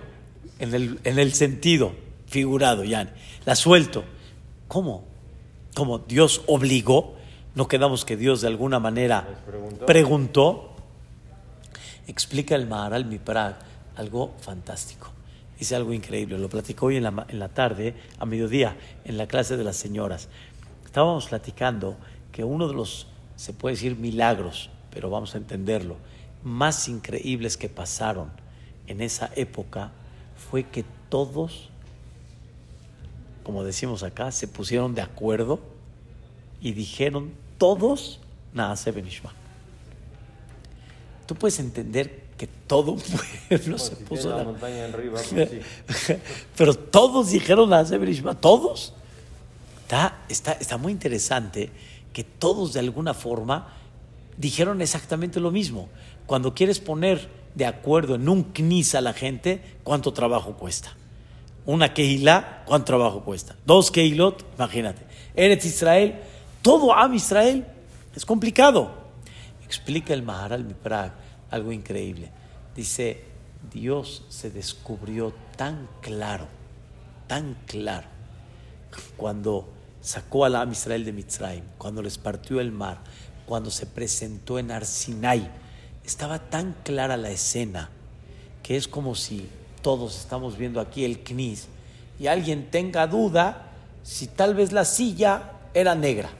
en 0.59 0.75
el, 0.75 1.01
en 1.05 1.19
el 1.19 1.33
sentido 1.33 1.93
figurado, 2.27 2.85
ya. 2.85 3.13
La 3.45 3.55
suelto. 3.55 4.05
¿Cómo? 4.69 5.05
¿Cómo 5.75 5.99
Dios 5.99 6.43
obligó? 6.47 7.15
No 7.55 7.67
quedamos 7.69 8.05
que 8.05 8.17
Dios 8.17 8.41
de 8.43 8.49
alguna 8.49 8.79
manera 8.79 9.27
preguntó. 9.87 10.75
Explica 12.09 12.57
el 12.57 12.67
Maharal 12.67 13.05
Miprag 13.05 13.59
algo 13.95 14.35
fantástico. 14.41 15.11
Dice 15.59 15.77
algo 15.77 15.93
increíble. 15.93 16.39
Lo 16.39 16.49
platicó 16.49 16.87
hoy 16.87 16.97
en 16.97 17.05
la, 17.05 17.27
en 17.29 17.39
la 17.39 17.51
tarde, 17.51 17.95
a 18.19 18.25
mediodía, 18.25 18.77
en 19.05 19.19
la 19.19 19.29
clase 19.29 19.57
de 19.59 19.63
las 19.63 19.77
señoras. 19.77 20.29
Estábamos 20.87 21.29
platicando 21.29 21.97
que 22.33 22.45
uno 22.45 22.67
de 22.67 22.73
los, 22.75 23.09
se 23.37 23.53
puede 23.53 23.75
decir 23.75 23.97
milagros, 23.97 24.71
pero 24.91 25.11
vamos 25.11 25.35
a 25.35 25.39
entenderlo, 25.39 25.97
más 26.43 26.89
increíbles 26.89 27.59
que 27.59 27.69
pasaron 27.69 28.31
en 28.87 29.03
esa 29.03 29.31
época 29.37 29.91
fue 30.51 30.65
que 30.65 30.85
todos, 31.11 31.69
como 33.45 33.65
decimos 33.65 34.03
acá, 34.03 34.33
se 34.33 34.49
pusieron 34.49 34.95
de 34.95 35.03
acuerdo 35.03 35.61
y 36.63 36.73
dijeron 36.73 37.33
todos 37.59 38.21
Naase 38.55 38.93
Benishma. 38.93 39.33
Tú 41.29 41.35
puedes 41.35 41.59
entender 41.59 42.23
que 42.39 42.47
todo 42.47 42.93
un 42.93 43.03
pueblo 43.49 43.77
se 43.77 43.97
puso 43.97 44.35
la 44.35 44.45
montaña 44.45 44.87
arriba, 44.87 45.21
pues 45.29 46.19
Pero 46.57 46.73
todos 46.73 47.33
dijeron 47.33 47.69
Naase 47.69 47.99
Benishma, 47.99 48.35
todos. 48.35 48.95
Está, 49.83 50.23
está, 50.31 50.53
está 50.53 50.79
muy 50.79 50.91
interesante 50.91 51.69
que 52.15 52.25
todos 52.25 52.73
de 52.73 52.81
alguna 52.81 53.13
forma 53.13 53.75
dijeron 54.39 54.81
exactamente 54.81 55.39
lo 55.39 55.51
mismo. 55.51 55.91
Cuando 56.25 56.55
quieres 56.55 56.81
poner 56.81 57.29
de 57.55 57.67
acuerdo 57.67 58.15
en 58.15 58.27
un 58.27 58.45
knis 58.45 58.95
a 58.95 59.03
la 59.03 59.13
gente, 59.13 59.61
¿cuánto 59.85 60.15
trabajo 60.15 60.55
cuesta? 60.55 60.97
Una 61.67 61.93
keila, 61.93 62.63
¿cuánto 62.65 62.87
trabajo 62.87 63.23
cuesta? 63.23 63.55
Dos 63.67 63.91
keilot, 63.91 64.47
imagínate. 64.57 65.03
Eretz 65.35 65.67
Israel, 65.67 66.21
todo 66.63 66.95
Am 66.95 67.13
Israel, 67.13 67.67
es 68.17 68.25
complicado. 68.25 69.08
Explica 69.69 70.15
el 70.15 70.23
Maharal 70.23 70.65
Miprag 70.65 71.13
algo 71.51 71.73
increíble. 71.73 72.31
Dice, 72.75 73.23
Dios 73.71 74.25
se 74.31 74.51
descubrió 74.51 75.35
tan 75.57 75.87
claro, 76.01 76.49
tan 77.27 77.55
claro, 77.67 78.07
cuando 79.19 79.69
sacó 80.01 80.47
al 80.47 80.57
Am 80.57 80.73
Israel 80.73 81.05
de 81.05 81.13
Mitzrayim, 81.13 81.65
cuando 81.77 82.01
les 82.01 82.17
partió 82.17 82.61
el 82.61 82.73
mar, 82.73 82.99
cuando 83.45 83.71
se 83.71 83.85
presentó 83.85 84.59
en 84.59 84.71
Arsinai, 84.71 85.51
estaba 86.03 86.39
tan 86.39 86.75
clara 86.83 87.19
la 87.19 87.31
escena 87.31 87.91
que 88.63 88.77
es 88.77 88.89
como 88.89 89.15
si 89.15 89.49
todos 89.83 90.19
estamos 90.19 90.57
viendo 90.57 90.81
aquí 90.81 91.05
el 91.05 91.23
knis 91.23 91.69
y 92.19 92.27
alguien 92.27 92.71
tenga 92.71 93.07
duda 93.07 93.73
si 94.03 94.27
tal 94.27 94.55
vez 94.55 94.73
la 94.73 94.87
silla 94.87 95.53
era 95.75 95.95
negra. 95.95 96.31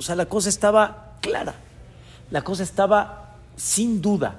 O 0.00 0.02
sea, 0.02 0.16
la 0.16 0.24
cosa 0.24 0.48
estaba 0.48 1.18
clara, 1.20 1.52
la 2.30 2.40
cosa 2.40 2.62
estaba 2.62 3.34
sin 3.54 4.00
duda. 4.00 4.36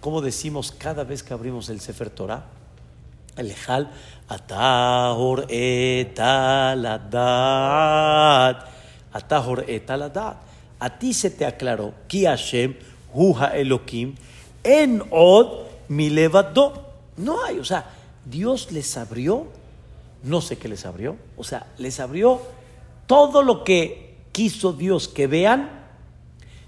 Como 0.00 0.20
decimos 0.20 0.72
cada 0.76 1.04
vez 1.04 1.22
que 1.22 1.32
abrimos 1.32 1.68
el 1.68 1.78
Sefer 1.80 2.10
Torah, 2.10 2.46
el 3.36 3.52
Ejal, 3.52 3.88
Atahor 4.26 5.46
etaladat, 5.48 6.26
Atahor 9.12 9.70
etaladat. 9.70 10.38
A 10.80 10.98
ti 10.98 11.14
se 11.14 11.30
te 11.30 11.46
aclaró, 11.46 11.94
Ki 12.08 12.24
Hashem, 12.24 12.74
Huha 13.14 13.56
Elohim, 13.56 14.16
en 14.64 15.04
Od 15.10 15.68
mi 15.86 16.10
No 17.16 17.44
hay, 17.44 17.60
o 17.60 17.64
sea, 17.64 17.86
Dios 18.24 18.72
les 18.72 18.96
abrió, 18.96 19.46
no 20.24 20.40
sé 20.40 20.58
qué 20.58 20.66
les 20.66 20.84
abrió, 20.84 21.14
o 21.36 21.44
sea, 21.44 21.68
les 21.78 22.00
abrió 22.00 22.42
todo 23.06 23.42
lo 23.42 23.62
que 23.62 24.05
quiso 24.36 24.74
Dios 24.74 25.08
que 25.08 25.26
vean, 25.26 25.70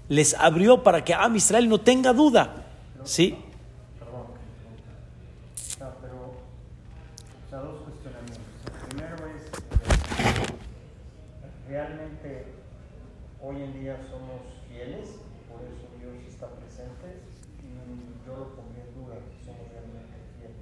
les 0.07 0.33
abrió 0.33 0.81
para 0.81 1.05
que 1.05 1.13
Am 1.13 1.35
Israel 1.35 1.69
no 1.69 1.77
tenga 1.77 2.13
duda. 2.13 2.65
¿Sí? 3.03 3.37
Perdón. 3.99 4.25
pero, 6.01 6.33
o 6.33 7.47
sea, 7.47 7.59
dos 7.59 7.81
cuestionamientos. 7.85 8.41
El 8.65 8.87
primero 8.89 9.17
es, 9.37 9.45
realmente 11.69 12.47
hoy 13.39 13.61
en 13.61 13.79
día 13.79 14.01
somos 14.09 14.41
fieles, 14.67 15.21
por 15.45 15.61
eso 15.61 15.85
Dios 16.01 16.25
está 16.27 16.49
presente 16.49 17.21
y 17.61 18.25
yo 18.25 18.33
lo 18.33 18.55
pondría 18.57 18.81
en 18.81 18.97
duda 18.97 19.13
somos 19.45 19.69
realmente 19.69 20.17
fieles. 20.41 20.57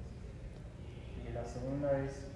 Y 1.24 1.32
la 1.32 1.46
segunda 1.48 1.88
es, 2.04 2.28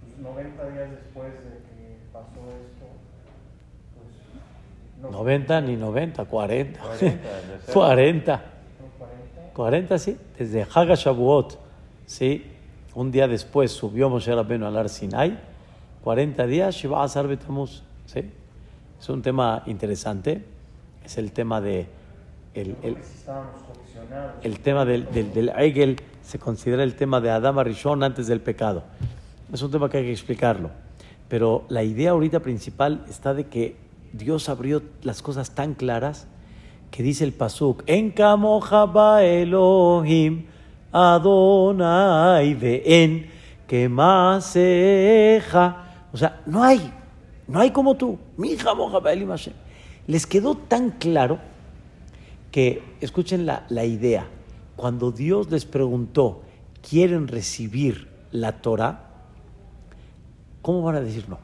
pues 0.00 0.16
90 0.16 0.70
días 0.70 0.90
después 0.90 1.34
de 1.44 1.60
que 1.68 2.00
pasó 2.14 2.40
esto. 2.64 3.05
No 5.00 5.10
90 5.10 5.60
ni 5.60 5.76
90, 5.76 6.24
40. 6.24 6.80
40. 6.80 7.72
40. 7.72 8.42
40, 9.56 9.98
sí, 9.98 10.18
desde 10.38 10.66
Haga 10.74 10.94
Shavuot, 10.94 11.58
sí. 12.04 12.44
Un 12.94 13.10
día 13.10 13.26
después 13.26 13.72
subió 13.72 14.10
Moshe 14.10 14.34
Rabbeinu 14.34 14.66
al 14.66 14.76
Ar 14.76 14.90
Sinai, 14.90 15.38
40 16.04 16.46
días, 16.46 16.74
Shiva 16.74 17.02
Azar 17.02 17.26
Betamuz, 17.26 17.82
sí. 18.04 18.30
Es 19.00 19.08
un 19.08 19.22
tema 19.22 19.62
interesante, 19.66 20.44
es 21.04 21.16
el 21.18 21.32
tema 21.32 21.60
de... 21.60 21.86
El, 22.54 22.76
el, 24.42 24.58
tema 24.60 24.86
del, 24.86 25.10
del, 25.10 25.32
del 25.32 25.50
Eigel 25.50 25.96
se 26.22 26.38
considera 26.38 26.82
el 26.82 26.94
tema 26.94 27.20
de 27.20 27.30
Adama 27.30 27.62
Rishon 27.64 28.02
antes 28.02 28.26
del 28.26 28.40
pecado. 28.40 28.82
Es 29.52 29.62
un 29.62 29.70
tema 29.70 29.90
que 29.90 29.98
hay 29.98 30.04
que 30.04 30.12
explicarlo. 30.12 30.70
Pero 31.28 31.64
la 31.68 31.82
idea 31.82 32.12
ahorita 32.12 32.40
principal 32.40 33.04
está 33.08 33.34
de 33.34 33.46
que 33.46 33.76
Dios 34.12 34.48
abrió 34.48 34.82
las 35.02 35.22
cosas 35.22 35.54
tan 35.54 35.74
claras 35.74 36.26
que 36.90 37.02
dice 37.02 37.24
el 37.24 37.32
Pasuk, 37.32 37.82
En 37.86 38.10
Kamojaba 38.10 39.24
Elohim 39.24 40.46
Adonai 40.92 42.56
en 42.84 43.30
que 43.66 43.88
más 43.88 44.50
O 46.12 46.16
sea, 46.16 46.42
no 46.46 46.62
hay 46.62 46.92
no 47.48 47.60
hay 47.60 47.70
como 47.70 47.96
tú. 47.96 48.18
Mi 48.36 48.52
hija 48.52 48.72
Les 50.06 50.26
quedó 50.26 50.56
tan 50.56 50.90
claro 50.90 51.38
que, 52.50 52.82
escuchen 53.00 53.46
la, 53.46 53.84
idea, 53.84 54.28
cuando 54.76 55.12
Dios 55.12 55.50
les 55.50 55.64
preguntó, 55.64 56.42
quieren 56.88 57.28
recibir 57.28 58.08
la 58.32 58.60
Torah, 58.60 59.10
¿cómo 60.62 60.82
van 60.82 60.96
a 60.96 61.00
decir 61.00 61.28
no? 61.28 61.38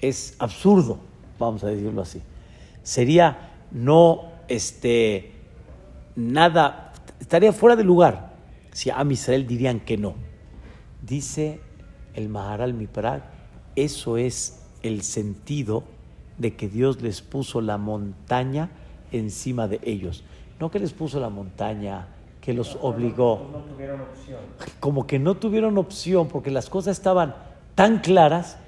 Es 0.00 0.34
absurdo, 0.38 0.98
vamos 1.38 1.64
a 1.64 1.68
decirlo 1.68 2.02
así. 2.02 2.22
Sería 2.82 3.50
no, 3.70 4.24
este, 4.48 5.32
nada, 6.16 6.92
estaría 7.20 7.52
fuera 7.52 7.76
de 7.76 7.84
lugar 7.84 8.34
si 8.72 8.90
a 8.90 9.04
Israel 9.08 9.46
dirían 9.46 9.80
que 9.80 9.96
no. 9.96 10.14
Dice 11.02 11.60
el 12.14 12.28
Maharal 12.28 12.74
Miprag, 12.74 13.22
eso 13.76 14.16
es 14.16 14.62
el 14.82 15.02
sentido 15.02 15.84
de 16.38 16.56
que 16.56 16.68
Dios 16.68 17.02
les 17.02 17.20
puso 17.20 17.60
la 17.60 17.78
montaña 17.78 18.70
encima 19.12 19.68
de 19.68 19.80
ellos. 19.82 20.24
No 20.58 20.70
que 20.70 20.78
les 20.78 20.92
puso 20.92 21.20
la 21.20 21.28
montaña, 21.28 22.08
que 22.40 22.54
los 22.54 22.78
obligó. 22.80 23.48
No 23.52 23.58
tuvieron 23.60 24.00
opción. 24.00 24.40
Como 24.78 25.06
que 25.06 25.18
no 25.18 25.36
tuvieron 25.36 25.78
opción 25.78 26.28
porque 26.28 26.50
las 26.50 26.68
cosas 26.70 26.96
estaban 26.96 27.34
tan 27.74 27.98
claras 27.98 28.58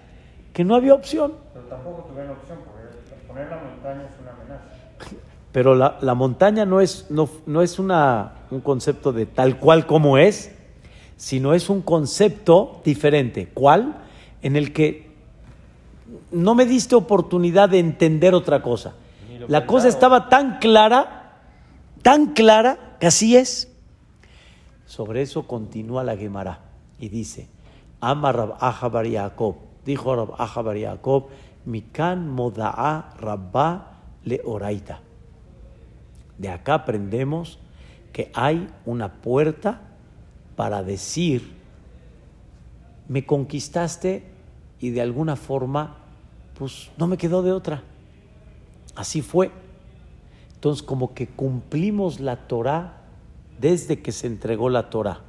que 0.53 0.65
no 0.65 0.75
había 0.75 0.95
opción. 0.95 1.33
Pero 1.53 1.67
tampoco 1.67 2.03
tuvieron 2.11 2.33
opción 2.33 2.59
porque 2.65 3.27
poner 3.27 3.49
la 3.49 3.59
montaña 3.59 4.03
es 4.03 4.21
una 4.21 4.33
amenaza. 4.33 4.65
Pero 5.53 5.75
la, 5.75 5.99
la 6.01 6.15
montaña 6.15 6.65
no 6.65 6.81
es, 6.81 7.07
no, 7.11 7.29
no 7.47 7.63
es 7.63 7.79
una, 7.79 8.33
un 8.51 8.61
concepto 8.61 9.13
de 9.13 9.27
tal 9.27 9.59
cual 9.59 9.87
como 9.87 10.17
es, 10.17 10.51
sino 11.17 11.55
es 11.55 11.69
un 11.69 11.83
concepto 11.83 12.81
diferente. 12.85 13.49
¿Cuál? 13.53 13.97
En 14.41 14.57
el 14.57 14.73
que 14.73 15.13
no 16.31 16.55
me 16.55 16.65
diste 16.65 16.95
oportunidad 16.95 17.69
de 17.69 17.79
entender 17.79 18.35
otra 18.35 18.63
cosa. 18.63 18.95
La 19.49 19.67
cosa 19.67 19.89
estaba 19.89 20.29
tan 20.29 20.59
clara, 20.59 21.41
tan 22.03 22.33
clara, 22.33 22.97
que 23.01 23.07
así 23.07 23.37
es. 23.37 23.71
Sobre 24.87 25.23
eso 25.23 25.47
continúa 25.47 26.05
la 26.05 26.17
Gemara 26.17 26.61
y 26.99 27.09
dice, 27.09 27.49
Ama 28.01 28.33
Rab 28.33 29.05
Yaakov, 29.05 29.57
dijo 29.85 30.15
Rab 30.15 30.75
Yaakov, 30.77 31.27
Mikan 31.65 32.29
moda'a 32.29 33.15
rabba 33.21 34.01
le 34.25 34.41
oraita. 34.45 35.01
De 36.39 36.49
acá 36.49 36.75
aprendemos 36.75 37.59
que 38.13 38.31
hay 38.35 38.69
una 38.85 39.13
puerta 39.13 39.81
para 40.57 40.83
decir, 40.83 41.53
me 43.09 43.25
conquistaste 43.25 44.25
y 44.81 44.91
de 44.91 45.01
alguna 45.01 45.37
forma, 45.37 45.97
pues 46.59 46.91
no 46.97 47.07
me 47.07 47.17
quedó 47.17 47.43
de 47.43 47.53
otra. 47.53 47.83
Así 48.95 49.23
fue. 49.23 49.51
Entonces, 50.55 50.83
como 50.83 51.15
que 51.15 51.29
cumplimos 51.29 52.21
la 52.21 52.37
Torah 52.49 53.03
desde 53.59 54.01
que 54.01 54.13
se 54.13 54.27
entregó 54.27 54.69
la 54.69 54.91
Torah 54.91 55.21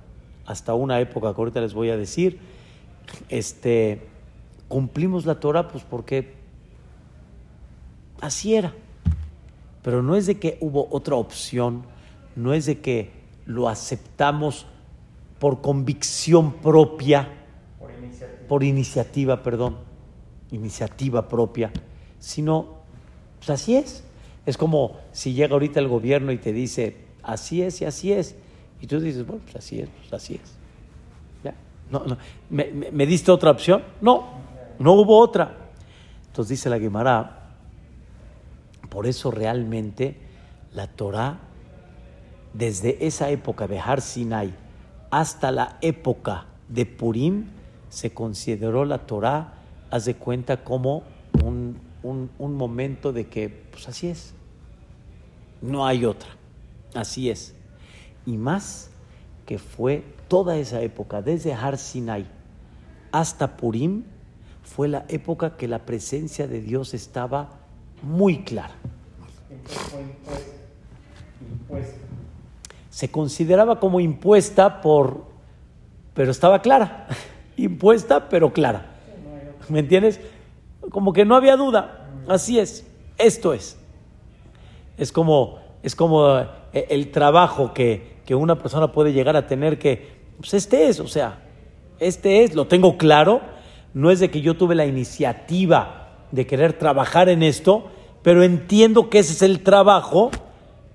hasta 0.46 0.74
una 0.74 1.00
época 1.00 1.34
que 1.34 1.42
ahorita 1.42 1.62
les 1.62 1.74
voy 1.74 1.90
a 1.90 1.98
decir, 1.98 2.40
este, 3.30 4.08
cumplimos 4.74 5.28
la 5.28 5.36
Torah 5.40 5.68
pues 5.68 5.84
porque 5.84 6.34
así 8.22 8.56
era. 8.56 8.74
Pero 9.84 10.02
no 10.02 10.16
es 10.16 10.26
de 10.26 10.40
que 10.40 10.58
hubo 10.62 10.88
otra 10.90 11.16
opción, 11.16 11.84
no 12.36 12.54
es 12.54 12.66
de 12.66 12.80
que 12.80 13.12
lo 13.46 13.70
aceptamos 13.70 14.66
por 15.40 15.62
convicción 15.62 16.54
propia, 16.54 17.28
Por 17.80 17.92
iniciativa. 17.92 18.48
por 18.48 18.64
iniciativa, 18.64 19.44
perdón, 19.44 19.76
iniciativa 20.52 21.28
propia, 21.28 21.72
sino, 22.20 22.78
pues 23.38 23.50
así 23.52 23.76
es. 23.76 24.04
Es 24.48 24.58
como 24.58 24.98
si 25.12 25.34
llega 25.34 25.54
ahorita 25.54 25.80
el 25.80 25.88
gobierno 25.88 26.32
y 26.32 26.38
te 26.38 26.52
dice, 26.52 26.98
así 27.22 27.62
es 27.62 27.80
y 27.82 27.86
así 27.86 28.12
es, 28.12 28.36
y 28.82 28.88
tú 28.88 29.00
dices, 29.00 29.26
bueno, 29.28 29.42
pues 29.44 29.58
así 29.58 29.82
es, 29.82 29.90
pues 30.00 30.14
así 30.14 30.36
es. 30.42 30.56
¿Ya? 31.44 31.54
No, 31.92 32.06
no. 32.06 32.18
¿Me, 32.50 32.72
me- 32.72 32.92
me 32.92 33.06
diste 33.06 33.32
otra 33.32 33.52
opción? 33.52 33.84
No, 34.02 34.24
no 34.80 34.94
hubo 34.94 35.18
otra. 35.20 35.58
Entonces 36.28 36.50
dice 36.50 36.70
la 36.70 36.80
Gemara, 36.80 37.40
por 38.90 39.08
eso 39.08 39.32
realmente 39.32 40.18
la 40.74 40.88
Torah, 40.88 41.40
desde 42.54 43.06
esa 43.06 43.30
época 43.30 43.68
de 43.68 43.80
Har 43.80 44.02
Sinai 44.02 44.54
hasta 45.12 45.52
la 45.52 45.78
época 45.82 46.46
de 46.70 46.86
Purim, 46.86 47.46
se 47.90 48.14
consideró 48.14 48.86
la 48.86 49.00
Torah, 49.00 49.54
haz 49.92 50.06
de 50.06 50.16
cuenta, 50.16 50.64
como 50.64 51.04
un, 51.44 51.78
un- 52.02 52.32
un 52.40 52.56
momento 52.56 53.14
de 53.14 53.28
que, 53.28 53.50
pues 53.50 53.88
así 53.88 54.08
es, 54.08 54.34
no 55.62 55.86
hay 55.86 56.06
otra, 56.06 56.30
así 56.96 57.30
es. 57.30 57.54
Y 58.26 58.38
más 58.38 58.90
que 59.46 59.60
fue 59.60 60.04
toda 60.28 60.58
esa 60.58 60.82
época, 60.82 61.22
desde 61.22 61.54
Har 61.54 61.78
Sinai 61.78 62.26
hasta 63.12 63.56
Purim, 63.58 64.04
fue 64.64 64.88
la 64.88 65.06
época 65.10 65.56
que 65.58 65.68
la 65.68 65.80
presencia 65.80 66.48
de 66.48 66.62
Dios 66.62 66.94
estaba 66.94 67.50
muy 68.02 68.44
clara. 68.44 68.76
Se 72.90 73.10
consideraba 73.10 73.80
como 73.80 74.00
impuesta 74.00 74.82
por, 74.82 75.26
pero 76.14 76.32
estaba 76.32 76.62
clara, 76.62 77.08
impuesta 77.58 78.30
pero 78.30 78.54
clara. 78.54 78.92
¿Me 79.70 79.80
entiendes? 79.80 80.20
Como 80.92 81.14
que 81.14 81.26
no 81.26 81.36
había 81.36 81.56
duda. 81.56 82.10
Así 82.28 82.60
es, 82.60 82.86
esto 83.18 83.54
es. 83.54 83.78
Es 84.98 85.12
como, 85.12 85.60
es 85.82 85.96
como 85.96 86.38
eh, 86.40 86.88
el 86.90 87.12
trabajo 87.12 87.74
que, 87.74 88.18
que 88.26 88.36
una 88.36 88.58
persona 88.58 88.92
puede 88.92 89.14
llegar 89.14 89.36
a 89.36 89.48
tener 89.48 89.80
que, 89.80 90.14
pues 90.38 90.54
este 90.54 90.88
es, 90.88 91.00
o 91.00 91.08
sea, 91.08 91.40
este 92.00 92.44
es, 92.44 92.56
lo 92.56 92.68
tengo 92.68 92.98
claro. 92.98 93.42
No 93.94 94.10
es 94.12 94.20
de 94.20 94.32
que 94.32 94.42
yo 94.42 94.56
tuve 94.56 94.76
la 94.76 94.86
iniciativa 94.86 96.10
de 96.32 96.48
querer 96.48 96.74
trabajar 96.74 97.30
en 97.30 97.44
esto, 97.44 97.92
pero 98.24 98.44
entiendo 98.44 99.10
que 99.10 99.20
ese 99.20 99.34
es 99.34 99.42
el 99.42 99.62
trabajo 99.62 100.32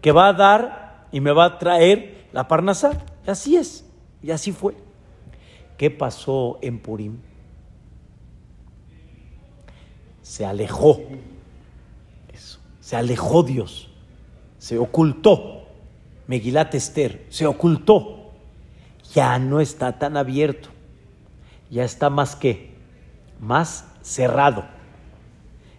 que 0.01 0.13
va 0.13 0.29
a 0.29 0.33
dar 0.33 1.07
y 1.13 1.21
me 1.21 1.33
va 1.33 1.45
a 1.45 1.59
traer 1.59 2.27
la 2.33 2.49
parnasá. 2.49 3.05
Y 3.27 3.31
así 3.31 3.57
es, 3.57 3.85
y 4.23 4.31
así 4.31 4.53
fue. 4.53 4.75
¿Qué 5.77 5.91
pasó 5.91 6.59
en 6.61 6.81
Purim? 6.81 7.19
Se 10.23 10.45
alejó. 10.45 11.01
Eso. 12.33 12.59
Se 12.81 12.97
alejó 12.97 13.45
Dios. 13.45 13.89
Se 14.59 14.77
ocultó. 14.77 15.69
Megilat 16.27 16.75
Esther. 16.75 17.25
Se 17.29 17.47
ocultó. 17.47 18.33
Ya 19.15 19.39
no 19.39 19.61
está 19.61 19.99
tan 19.99 20.17
abierto. 20.17 20.69
Ya 21.71 21.85
está 21.85 22.11
más 22.11 22.35
que, 22.35 22.75
más 23.41 23.87
cerrado. 24.03 24.65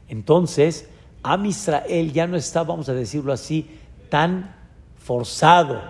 Entonces, 0.08 0.90
Am 1.22 1.46
Israel 1.46 2.14
ya 2.14 2.28
no 2.28 2.38
está, 2.38 2.64
vamos 2.64 2.88
a 2.90 2.94
decirlo 2.94 3.34
así, 3.34 3.70
tan 4.10 4.56
forzado, 4.98 5.82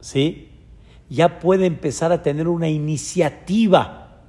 ¿sí? 0.00 0.48
Ya 1.08 1.38
puede 1.38 1.66
empezar 1.66 2.12
a 2.12 2.22
tener 2.22 2.48
una 2.48 2.68
iniciativa, 2.68 4.20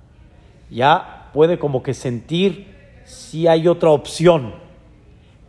ya 0.70 1.30
puede 1.34 1.60
como 1.60 1.84
que 1.84 1.94
sentir 1.94 2.76
si 3.06 3.48
hay 3.48 3.68
otra 3.68 3.92
opción 3.92 4.56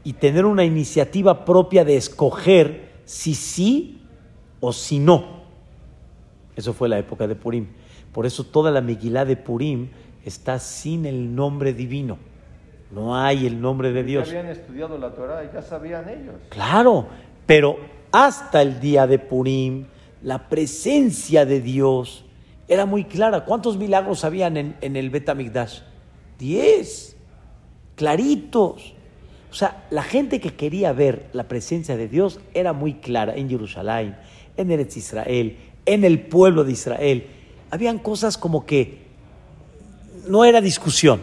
y 0.04 0.14
tener 0.14 0.44
una 0.44 0.64
iniciativa 0.64 1.44
propia 1.44 1.84
de 1.84 1.96
escoger 1.96 3.00
si 3.04 3.34
sí 3.34 4.02
o 4.60 4.72
si 4.72 4.98
no. 4.98 5.38
Eso 6.56 6.72
fue 6.72 6.88
la 6.88 6.98
época 6.98 7.26
de 7.26 7.34
Purim. 7.34 7.68
Por 8.12 8.26
eso 8.26 8.44
toda 8.44 8.70
la 8.70 8.80
Megilá 8.80 9.24
de 9.24 9.36
Purim 9.36 9.88
está 10.28 10.58
sin 10.58 11.04
el 11.06 11.34
nombre 11.34 11.72
divino. 11.72 12.18
No 12.90 13.16
hay 13.16 13.46
el 13.46 13.60
nombre 13.60 13.92
de 13.92 14.00
Ya 14.02 14.06
Dios. 14.06 14.28
habían 14.28 14.46
estudiado 14.46 14.96
la 14.96 15.14
Torah 15.14 15.44
y 15.44 15.52
ya 15.52 15.60
sabían 15.62 16.08
ellos. 16.08 16.36
Claro, 16.48 17.06
pero 17.44 17.76
hasta 18.12 18.62
el 18.62 18.80
día 18.80 19.06
de 19.06 19.18
Purim, 19.18 19.86
la 20.22 20.48
presencia 20.48 21.44
de 21.44 21.60
Dios 21.60 22.24
era 22.66 22.86
muy 22.86 23.04
clara. 23.04 23.44
¿Cuántos 23.44 23.76
milagros 23.76 24.24
habían 24.24 24.56
en, 24.56 24.76
en 24.80 24.96
el 24.96 25.10
Betamigdash? 25.10 25.80
Diez, 26.38 27.16
claritos. 27.94 28.94
O 29.50 29.54
sea, 29.54 29.86
la 29.90 30.02
gente 30.02 30.40
que 30.40 30.54
quería 30.54 30.92
ver 30.92 31.26
la 31.32 31.48
presencia 31.48 31.96
de 31.96 32.08
Dios 32.08 32.40
era 32.54 32.72
muy 32.72 32.94
clara 32.94 33.34
en 33.34 33.48
Jerusalén, 33.48 34.16
en 34.56 34.70
Eretz 34.70 34.96
Israel, 34.96 35.56
en 35.86 36.04
el 36.04 36.20
pueblo 36.20 36.64
de 36.64 36.72
Israel. 36.72 37.26
Habían 37.70 37.98
cosas 37.98 38.38
como 38.38 38.64
que 38.66 39.07
no 40.28 40.44
era 40.44 40.60
discusión. 40.60 41.20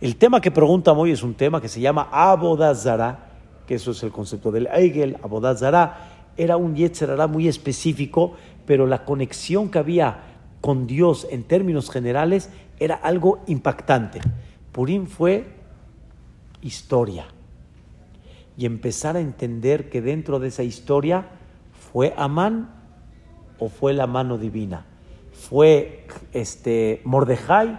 El 0.00 0.16
tema 0.16 0.40
que 0.40 0.50
pregunta 0.50 0.92
hoy 0.92 1.12
es 1.12 1.22
un 1.22 1.34
tema 1.34 1.60
que 1.60 1.68
se 1.68 1.80
llama 1.80 2.08
Abodazara, 2.12 3.30
que 3.66 3.74
eso 3.76 3.90
es 3.90 4.02
el 4.02 4.12
concepto 4.12 4.50
del 4.52 4.68
Eigel, 4.68 5.16
Abodazara. 5.22 6.32
Era 6.36 6.56
un 6.56 6.76
Yetzerara 6.76 7.26
muy 7.26 7.48
específico, 7.48 8.34
pero 8.66 8.86
la 8.86 9.04
conexión 9.04 9.70
que 9.70 9.78
había 9.78 10.22
con 10.60 10.86
Dios 10.86 11.26
en 11.30 11.44
términos 11.44 11.90
generales 11.90 12.50
era 12.78 12.94
algo 12.94 13.40
impactante. 13.46 14.20
Purim 14.72 15.06
fue 15.06 15.46
historia. 16.62 17.26
Y 18.56 18.66
empezar 18.66 19.16
a 19.16 19.20
entender 19.20 19.88
que 19.88 20.02
dentro 20.02 20.38
de 20.38 20.48
esa 20.48 20.62
historia 20.62 21.28
fue 21.92 22.14
Amán 22.16 22.74
o 23.58 23.68
fue 23.68 23.92
la 23.92 24.06
mano 24.06 24.38
divina? 24.38 24.84
¿Fue 25.32 26.06
este 26.32 27.00
Mordejai 27.04 27.78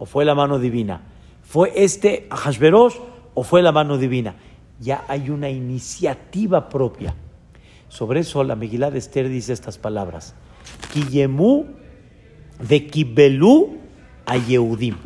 o 0.00 0.06
fue 0.06 0.24
la 0.24 0.34
mano 0.34 0.58
divina? 0.58 1.02
¿Fue 1.42 1.72
este 1.76 2.26
Hashverosh 2.30 2.94
o 3.34 3.44
fue 3.44 3.62
la 3.62 3.70
mano 3.70 3.98
divina? 3.98 4.34
Ya 4.80 5.04
hay 5.06 5.28
una 5.28 5.50
iniciativa 5.50 6.70
propia. 6.70 7.14
Sobre 7.88 8.20
eso 8.20 8.42
la 8.42 8.56
Megilá 8.56 8.90
de 8.90 8.98
Esther 8.98 9.28
dice 9.28 9.52
estas 9.52 9.76
palabras. 9.76 10.34
Kiyemu 10.92 11.66
de 12.66 12.86
Kibelu 12.86 13.76
a 14.24 14.38
Yehudim. 14.38 14.96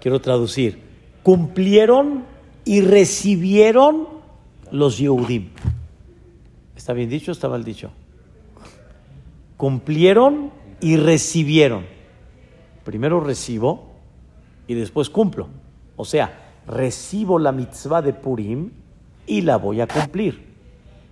Quiero 0.00 0.20
traducir. 0.20 0.80
Cumplieron 1.24 2.24
y 2.64 2.82
recibieron 2.82 4.06
los 4.70 4.98
Yehudim. 4.98 5.48
¿Está 6.76 6.92
bien 6.92 7.10
dicho 7.10 7.32
o 7.32 7.34
está 7.34 7.48
mal 7.48 7.64
dicho? 7.64 7.90
Cumplieron 9.56 10.52
y 10.80 10.96
recibieron. 10.96 11.84
Primero 12.84 13.18
recibo 13.18 13.87
y 14.68 14.74
después 14.74 15.10
cumplo. 15.10 15.48
O 15.96 16.04
sea, 16.04 16.60
recibo 16.68 17.40
la 17.40 17.50
mitzvah 17.50 18.02
de 18.02 18.12
Purim 18.12 18.70
y 19.26 19.40
la 19.40 19.56
voy 19.56 19.80
a 19.80 19.88
cumplir. 19.88 20.46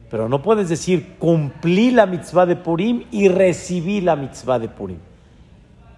Pero 0.09 0.29
no 0.29 0.42
puedes 0.42 0.69
decir 0.69 1.16
cumplí 1.19 1.90
la 1.90 2.07
mitzvah 2.07 2.47
de 2.47 2.55
Purim 2.55 3.05
y 3.11 3.27
recibí 3.29 4.01
la 4.01 4.14
mitzvah 4.14 4.61
de 4.61 4.69
Purim. 4.69 4.99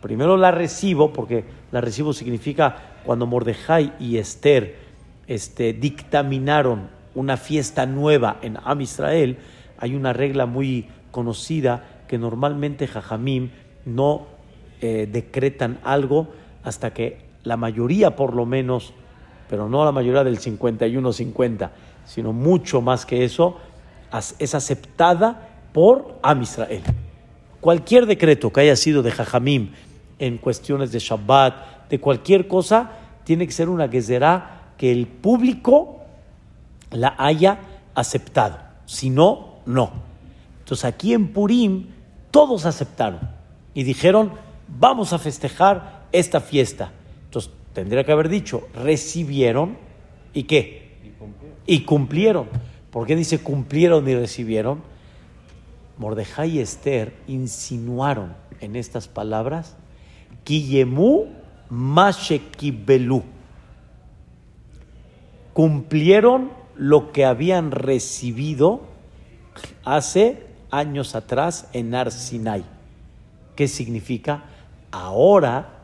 Primero 0.00 0.36
la 0.36 0.52
recibo, 0.52 1.12
porque 1.12 1.44
la 1.72 1.80
recibo 1.80 2.12
significa 2.12 2.94
cuando 3.04 3.26
Mordejai 3.26 3.92
y 3.98 4.16
Esther 4.16 4.76
este, 5.26 5.72
dictaminaron 5.74 6.88
una 7.14 7.36
fiesta 7.36 7.84
nueva 7.84 8.38
en 8.42 8.58
Am 8.64 8.80
Israel, 8.80 9.38
hay 9.78 9.94
una 9.94 10.12
regla 10.12 10.46
muy 10.46 10.88
conocida 11.10 12.04
que 12.06 12.16
normalmente 12.16 12.86
Jajamim 12.86 13.50
no 13.84 14.26
eh, 14.80 15.08
decretan 15.10 15.80
algo 15.82 16.28
hasta 16.62 16.94
que 16.94 17.27
la 17.48 17.56
mayoría 17.56 18.14
por 18.14 18.34
lo 18.34 18.44
menos, 18.44 18.92
pero 19.48 19.70
no 19.70 19.82
la 19.82 19.90
mayoría 19.90 20.22
del 20.22 20.38
51-50, 20.38 21.70
sino 22.04 22.34
mucho 22.34 22.82
más 22.82 23.06
que 23.06 23.24
eso, 23.24 23.56
es 24.38 24.54
aceptada 24.54 25.48
por 25.72 26.18
Am 26.22 26.42
Israel. 26.42 26.82
Cualquier 27.60 28.04
decreto 28.04 28.52
que 28.52 28.60
haya 28.60 28.76
sido 28.76 29.02
de 29.02 29.12
Jajamim 29.12 29.72
en 30.18 30.36
cuestiones 30.36 30.92
de 30.92 30.98
Shabbat, 30.98 31.88
de 31.88 31.98
cualquier 31.98 32.46
cosa, 32.48 32.90
tiene 33.24 33.46
que 33.46 33.52
ser 33.52 33.70
una 33.70 33.88
gezerá 33.88 34.74
que 34.76 34.92
el 34.92 35.06
público 35.06 36.02
la 36.90 37.14
haya 37.16 37.60
aceptado. 37.94 38.58
Si 38.84 39.08
no, 39.08 39.56
no. 39.64 39.90
Entonces 40.58 40.84
aquí 40.84 41.14
en 41.14 41.32
Purim 41.32 41.86
todos 42.30 42.66
aceptaron 42.66 43.20
y 43.72 43.84
dijeron, 43.84 44.32
vamos 44.68 45.14
a 45.14 45.18
festejar 45.18 46.04
esta 46.12 46.40
fiesta. 46.40 46.92
Tendría 47.78 48.02
que 48.02 48.10
haber 48.10 48.28
dicho, 48.28 48.66
recibieron 48.74 49.76
y 50.34 50.42
qué? 50.42 50.96
Y 51.64 51.82
cumplieron. 51.82 52.48
¿Por 52.90 53.06
qué 53.06 53.14
dice 53.14 53.38
cumplieron 53.38 54.08
y 54.08 54.16
recibieron? 54.16 54.82
Mordejai 55.96 56.56
y 56.56 56.58
Esther 56.58 57.14
insinuaron 57.28 58.34
en 58.60 58.74
estas 58.74 59.06
palabras, 59.06 59.76
Kiyemu 60.42 61.26
Mashekibelu. 61.70 63.22
Cumplieron 65.52 66.50
lo 66.74 67.12
que 67.12 67.24
habían 67.24 67.70
recibido 67.70 68.80
hace 69.84 70.48
años 70.72 71.14
atrás 71.14 71.68
en 71.72 71.94
Arsinai. 71.94 72.64
¿Qué 73.54 73.68
significa? 73.68 74.46
Ahora, 74.90 75.77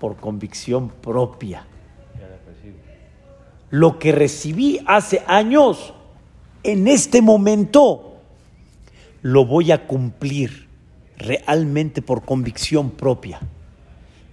por 0.00 0.16
convicción 0.16 0.88
propia. 0.88 1.64
Lo 3.70 4.00
que 4.00 4.10
recibí 4.10 4.80
hace 4.86 5.22
años, 5.28 5.94
en 6.64 6.88
este 6.88 7.22
momento, 7.22 8.16
lo 9.22 9.44
voy 9.44 9.70
a 9.70 9.86
cumplir 9.86 10.66
realmente 11.16 12.02
por 12.02 12.24
convicción 12.24 12.90
propia. 12.90 13.38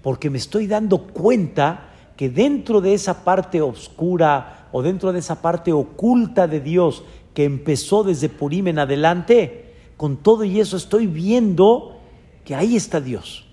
Porque 0.01 0.29
me 0.29 0.39
estoy 0.39 0.65
dando 0.65 0.99
cuenta 1.07 1.89
que 2.15 2.29
dentro 2.29 2.81
de 2.81 2.93
esa 2.93 3.23
parte 3.23 3.61
oscura 3.61 4.69
o 4.71 4.81
dentro 4.81 5.13
de 5.13 5.19
esa 5.19 5.41
parte 5.41 5.71
oculta 5.71 6.47
de 6.47 6.61
Dios 6.61 7.03
que 7.33 7.43
empezó 7.43 8.03
desde 8.03 8.29
Purim 8.29 8.69
en 8.69 8.79
adelante, 8.79 9.75
con 9.97 10.17
todo 10.17 10.43
y 10.43 10.59
eso 10.59 10.77
estoy 10.77 11.05
viendo 11.05 11.99
que 12.43 12.55
ahí 12.55 12.75
está 12.75 13.01
Dios. 13.01 13.46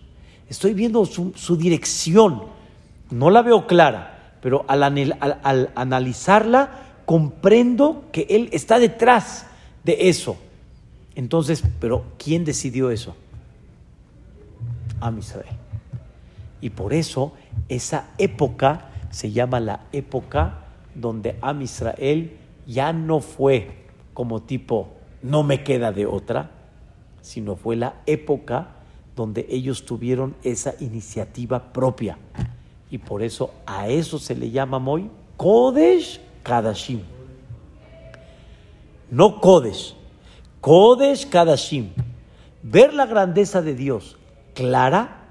Estoy 0.49 0.75
viendo 0.75 1.05
su, 1.07 1.57
dirección. 1.57 2.45
No 3.11 3.31
la 3.31 3.43
veo 3.43 3.67
clara, 3.67 4.39
pero 4.41 4.65
al, 4.69 4.83
al 4.83 5.71
analizarla 5.75 6.71
comprendo 7.07 8.05
que 8.13 8.27
Él 8.31 8.49
está 8.53 8.79
detrás 8.79 9.47
de 9.85 10.09
eso. 10.09 10.37
Entonces, 11.15 11.63
pero 11.81 12.05
¿quién 12.19 12.45
decidió 12.45 12.91
eso? 12.91 13.15
Am 15.01 15.19
Israel. 15.19 15.57
Y 16.61 16.71
por 16.71 16.95
eso 16.95 17.33
esa 17.69 18.09
época 18.19 18.91
se 19.11 19.31
llama 19.31 19.61
la 19.61 19.81
época 19.93 20.65
donde 20.95 21.37
Am 21.41 21.63
Israel 21.63 22.37
ya 22.67 22.93
no 22.93 23.21
fue 23.21 23.85
como 24.15 24.43
tipo 24.43 24.95
no 25.25 25.43
me 25.43 25.65
queda 25.65 25.91
de 25.91 26.05
otra, 26.05 26.51
sino 27.23 27.57
fue 27.57 27.77
la 27.77 27.95
época 28.05 28.74
donde 29.17 29.47
ellos 29.49 29.85
tuvieron 29.85 30.35
esa 30.43 30.75
iniciativa 30.81 31.73
propia. 31.73 32.19
Y 32.91 32.99
por 32.99 33.23
eso 33.23 33.51
a 33.67 33.89
eso 33.89 34.19
se 34.19 34.35
le 34.35 34.51
llama 34.51 34.79
hoy 34.79 35.11
Kodesh 35.37 36.21
Kadashim. 36.43 37.01
No 39.11 39.41
Kodesh, 39.41 39.95
Kodesh 40.61 41.29
Kadashim. 41.29 41.91
Ver 42.63 42.95
la 42.95 43.07
grandeza 43.07 43.63
de 43.63 43.75
Dios 43.75 44.17
clara 44.55 45.25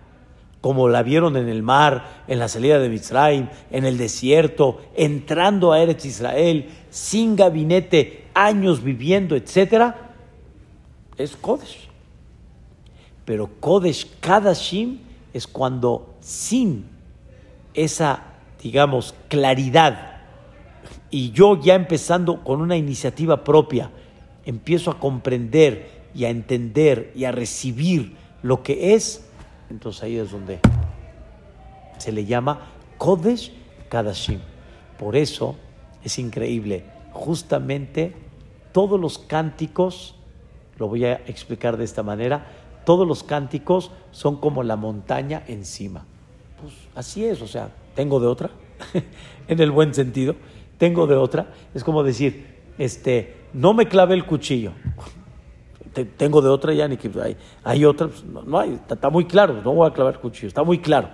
como 0.64 0.88
la 0.88 1.04
vieron 1.04 1.36
en 1.36 1.50
el 1.50 1.62
mar, 1.62 2.24
en 2.30 2.40
la 2.40 2.48
salida 2.48 2.80
de 2.80 2.88
Mitzrayim, 2.88 3.50
en 3.70 3.86
el 3.86 3.98
desierto, 3.98 4.80
entrando 4.96 5.74
a 5.74 5.82
Eretz 5.82 6.06
Israel, 6.06 6.70
sin 6.90 7.36
gabinete, 7.36 8.28
años 8.34 8.82
viviendo, 8.82 9.36
etc., 9.36 9.94
es 11.18 11.36
Kodesh. 11.36 11.90
Pero 13.26 13.50
Kodesh 13.60 14.20
Kadashim 14.20 15.00
es 15.34 15.48
cuando 15.48 16.16
sin 16.20 16.86
esa, 17.74 18.24
digamos, 18.62 19.16
claridad, 19.30 20.14
y 21.10 21.32
yo 21.32 21.62
ya 21.62 21.76
empezando 21.76 22.44
con 22.44 22.62
una 22.62 22.76
iniciativa 22.76 23.44
propia, 23.44 23.92
empiezo 24.46 24.92
a 24.92 25.00
comprender 25.00 25.90
y 26.16 26.26
a 26.26 26.30
entender 26.30 27.12
y 27.16 27.26
a 27.26 27.32
recibir 27.32 28.16
lo 28.42 28.64
que 28.64 28.94
es, 28.96 29.26
entonces 29.70 30.04
ahí 30.04 30.18
es 30.18 30.32
donde 30.32 30.60
se 31.98 32.12
le 32.12 32.26
llama 32.26 32.68
Kodesh 32.98 33.54
Kadashim. 33.90 34.40
Por 34.98 35.16
eso 35.16 35.56
es 36.04 36.20
increíble. 36.20 36.86
Justamente 37.12 38.14
todos 38.72 39.00
los 39.00 39.20
cánticos, 39.20 40.16
lo 40.78 40.88
voy 40.88 41.06
a 41.06 41.14
explicar 41.28 41.78
de 41.78 41.86
esta 41.86 42.04
manera, 42.04 42.48
todos 42.86 43.08
los 43.08 43.24
cánticos 43.24 43.92
son 44.12 44.38
como 44.38 44.64
la 44.64 44.76
montaña 44.76 45.44
encima. 45.48 46.06
Pues 46.62 46.74
así 46.96 47.26
es, 47.26 47.42
o 47.42 47.48
sea, 47.48 47.70
tengo 47.96 48.20
de 48.20 48.28
otra, 48.28 48.50
en 49.48 49.60
el 49.60 49.72
buen 49.72 49.94
sentido, 49.94 50.36
tengo 50.78 51.08
de 51.08 51.16
otra. 51.16 51.54
Es 51.74 51.84
como 51.84 52.04
decir, 52.04 52.62
este, 52.78 53.48
no 53.54 53.74
me 53.74 53.88
clave 53.88 54.16
el 54.16 54.26
cuchillo 54.26 54.72
tengo 56.02 56.42
de 56.42 56.50
otra 56.50 56.74
ya, 56.74 56.88
ni 56.88 56.98
que 56.98 57.12
hay, 57.22 57.38
hay 57.64 57.86
otra, 57.86 58.08
pues, 58.08 58.24
no, 58.24 58.60
hay, 58.60 58.80
está, 58.90 59.10
muy 59.10 59.26
claro, 59.26 59.62
no 59.62 59.74
voy 59.74 59.88
a 59.88 59.94
clavar 59.94 60.20
cuchillo, 60.20 60.48
está 60.48 60.64
muy 60.64 60.80
claro. 60.80 61.10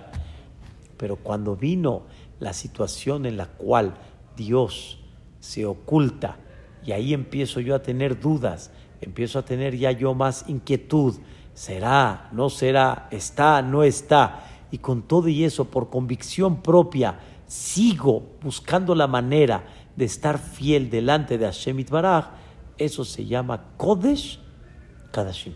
Pero 0.96 1.16
cuando 1.16 1.56
vino 1.56 2.02
la 2.38 2.52
situación 2.52 3.26
en 3.26 3.36
la 3.36 3.46
cual 3.46 3.94
Dios 4.36 4.98
se 5.38 5.66
oculta 5.66 6.36
y 6.84 6.92
ahí 6.92 7.12
empiezo 7.12 7.60
yo 7.60 7.74
a 7.74 7.82
tener 7.82 8.20
dudas, 8.20 8.70
empiezo 9.00 9.38
a 9.38 9.44
tener 9.44 9.76
ya 9.76 9.92
yo 9.92 10.14
más 10.14 10.48
inquietud, 10.48 11.16
será, 11.54 12.28
no 12.32 12.50
será, 12.50 13.08
está, 13.10 13.62
no 13.62 13.82
está, 13.82 14.44
y 14.70 14.78
con 14.78 15.02
todo 15.02 15.28
y 15.28 15.44
eso, 15.44 15.66
por 15.66 15.90
convicción 15.90 16.62
propia, 16.62 17.18
sigo 17.46 18.36
buscando 18.42 18.94
la 18.94 19.06
manera 19.06 19.64
de 19.96 20.04
estar 20.04 20.38
fiel 20.38 20.88
delante 20.88 21.36
de 21.36 21.46
Hashem 21.46 21.80
Itbaraj, 21.80 22.30
eso 22.78 23.04
se 23.04 23.26
llama 23.26 23.74
Kodesh 23.76 24.40
Kadashim. 25.12 25.52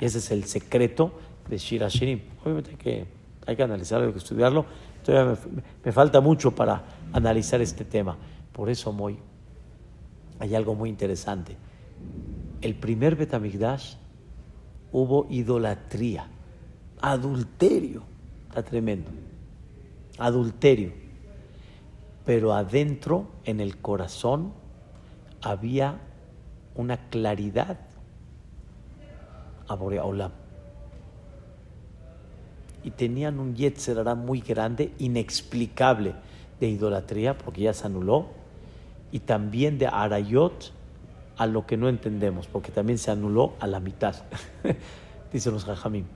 Ese 0.00 0.18
es 0.18 0.30
el 0.30 0.44
secreto 0.44 1.12
de 1.48 1.58
Shira 1.58 1.88
Shirim. 1.88 2.20
Obviamente 2.42 2.70
hay 2.70 2.76
que, 2.76 3.06
hay 3.46 3.56
que 3.56 3.62
analizarlo, 3.62 4.06
hay 4.06 4.12
que 4.12 4.18
estudiarlo. 4.18 4.66
Todavía 5.04 5.36
me, 5.84 5.92
falta 5.92 6.20
mucho 6.20 6.54
para 6.54 6.84
analizar 7.12 7.60
este 7.60 7.84
tema. 7.84 8.16
Por 8.52 8.70
eso, 8.70 8.92
Moy, 8.92 9.18
hay 10.38 10.54
algo 10.54 10.74
muy 10.74 10.88
interesante. 10.88 11.56
El 12.60 12.74
primer 12.74 13.16
Betamigdash 13.16 13.96
hubo 14.94 15.26
idolatría, 15.28 16.28
adulterio, 17.00 18.04
está 18.48 18.62
tremendo, 18.62 19.10
adulterio. 20.18 20.92
Pero 22.24 22.54
adentro, 22.54 23.26
en 23.44 23.58
el 23.58 23.78
corazón, 23.78 24.52
había 25.42 25.98
una 26.76 27.08
claridad. 27.10 27.80
A 29.66 29.74
Boreolam. 29.74 30.30
Y 32.84 32.90
tenían 32.92 33.40
un 33.40 33.56
Yetzerara 33.56 34.14
muy 34.14 34.40
grande, 34.40 34.92
inexplicable, 34.98 36.14
de 36.60 36.68
idolatría, 36.68 37.36
porque 37.36 37.62
ya 37.62 37.72
se 37.74 37.86
anuló, 37.86 38.28
y 39.10 39.18
también 39.18 39.76
de 39.76 39.88
Arayot, 39.88 40.72
a 41.36 41.46
lo 41.46 41.66
que 41.66 41.76
no 41.76 41.88
entendemos, 41.88 42.46
porque 42.46 42.70
también 42.70 42.98
se 42.98 43.10
anuló 43.10 43.54
a 43.60 43.66
la 43.66 43.80
mitad, 43.80 44.14
dicen 45.32 45.52
los 45.52 45.64
Jajamim. 45.64 46.06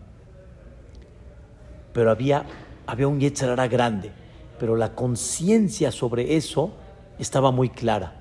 Pero 1.92 2.11
había, 2.11 2.44
había 2.87 3.09
un 3.09 3.20
Yetzerara 3.20 3.66
grande, 3.66 4.12
pero 4.59 4.76
la 4.76 4.94
conciencia 4.94 5.90
sobre 5.90 6.37
eso 6.37 6.72
estaba 7.18 7.50
muy 7.50 7.70
clara. 7.70 8.14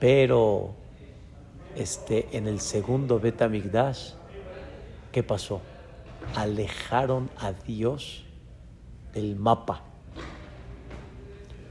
Pero 0.00 0.74
este, 1.76 2.28
en 2.32 2.46
el 2.46 2.60
segundo 2.60 3.20
Betamigdash, 3.20 4.12
¿qué 5.12 5.22
pasó? 5.22 5.60
Alejaron 6.34 7.30
a 7.38 7.52
Dios 7.52 8.24
del 9.12 9.36
mapa. 9.36 9.82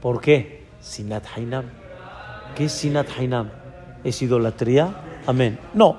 ¿Por 0.00 0.20
qué? 0.20 0.64
Sinat 0.80 1.24
Hainam. 1.34 1.64
¿Qué 2.54 2.66
es 2.66 2.72
Sinat 2.72 3.08
Hainam? 3.18 3.63
¿Es 4.04 4.20
idolatría? 4.20 4.94
Amén. 5.26 5.58
No. 5.72 5.96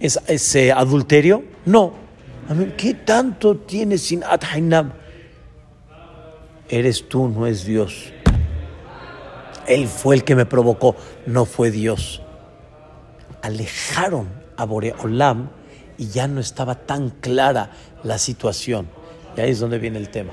¿Es, 0.00 0.54
eh, 0.54 0.72
adulterio? 0.72 1.42
No. 1.66 1.92
Amén. 2.48 2.74
¿Qué 2.76 2.94
tanto 2.94 3.56
tiene 3.56 3.98
Sinat 3.98 4.44
Hainam? 4.44 4.92
Eres 6.68 7.08
tú, 7.08 7.28
no 7.28 7.46
es 7.46 7.64
Dios. 7.64 8.12
Él 9.66 9.86
fue 9.88 10.14
el 10.14 10.24
que 10.24 10.34
me 10.34 10.46
provocó, 10.46 10.96
no 11.26 11.44
fue 11.44 11.70
Dios. 11.70 12.22
Alejaron 13.42 14.28
a 14.56 14.64
Boreolam 14.64 15.50
y 15.98 16.08
ya 16.08 16.28
no 16.28 16.40
estaba 16.40 16.74
tan 16.74 17.10
clara 17.10 17.72
la 18.02 18.18
situación. 18.18 18.88
Y 19.36 19.40
ahí 19.40 19.50
es 19.50 19.60
donde 19.60 19.78
viene 19.78 19.98
el 19.98 20.10
tema. 20.10 20.30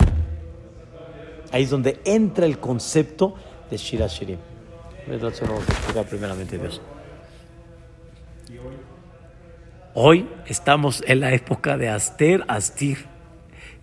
Ahí 1.51 1.63
es 1.63 1.69
donde 1.69 1.99
entra 2.05 2.45
el 2.45 2.59
concepto 2.59 3.35
de 3.69 3.77
Shira 3.77 4.07
Shirim. 4.07 4.39
Entonces 5.07 5.47
vamos 5.47 5.67
a 5.69 5.71
explicar 5.71 6.05
primeramente 6.05 6.57
Dios. 6.57 6.81
Hoy 9.93 10.27
estamos 10.47 11.03
en 11.07 11.21
la 11.21 11.31
época 11.33 11.77
de 11.77 11.89
Aster, 11.89 12.43
Astir. 12.47 13.05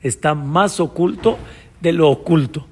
Está 0.03 0.35
más 0.35 0.79
oculto 0.81 1.39
de 1.81 1.93
lo 1.93 2.11
oculto. 2.11 2.67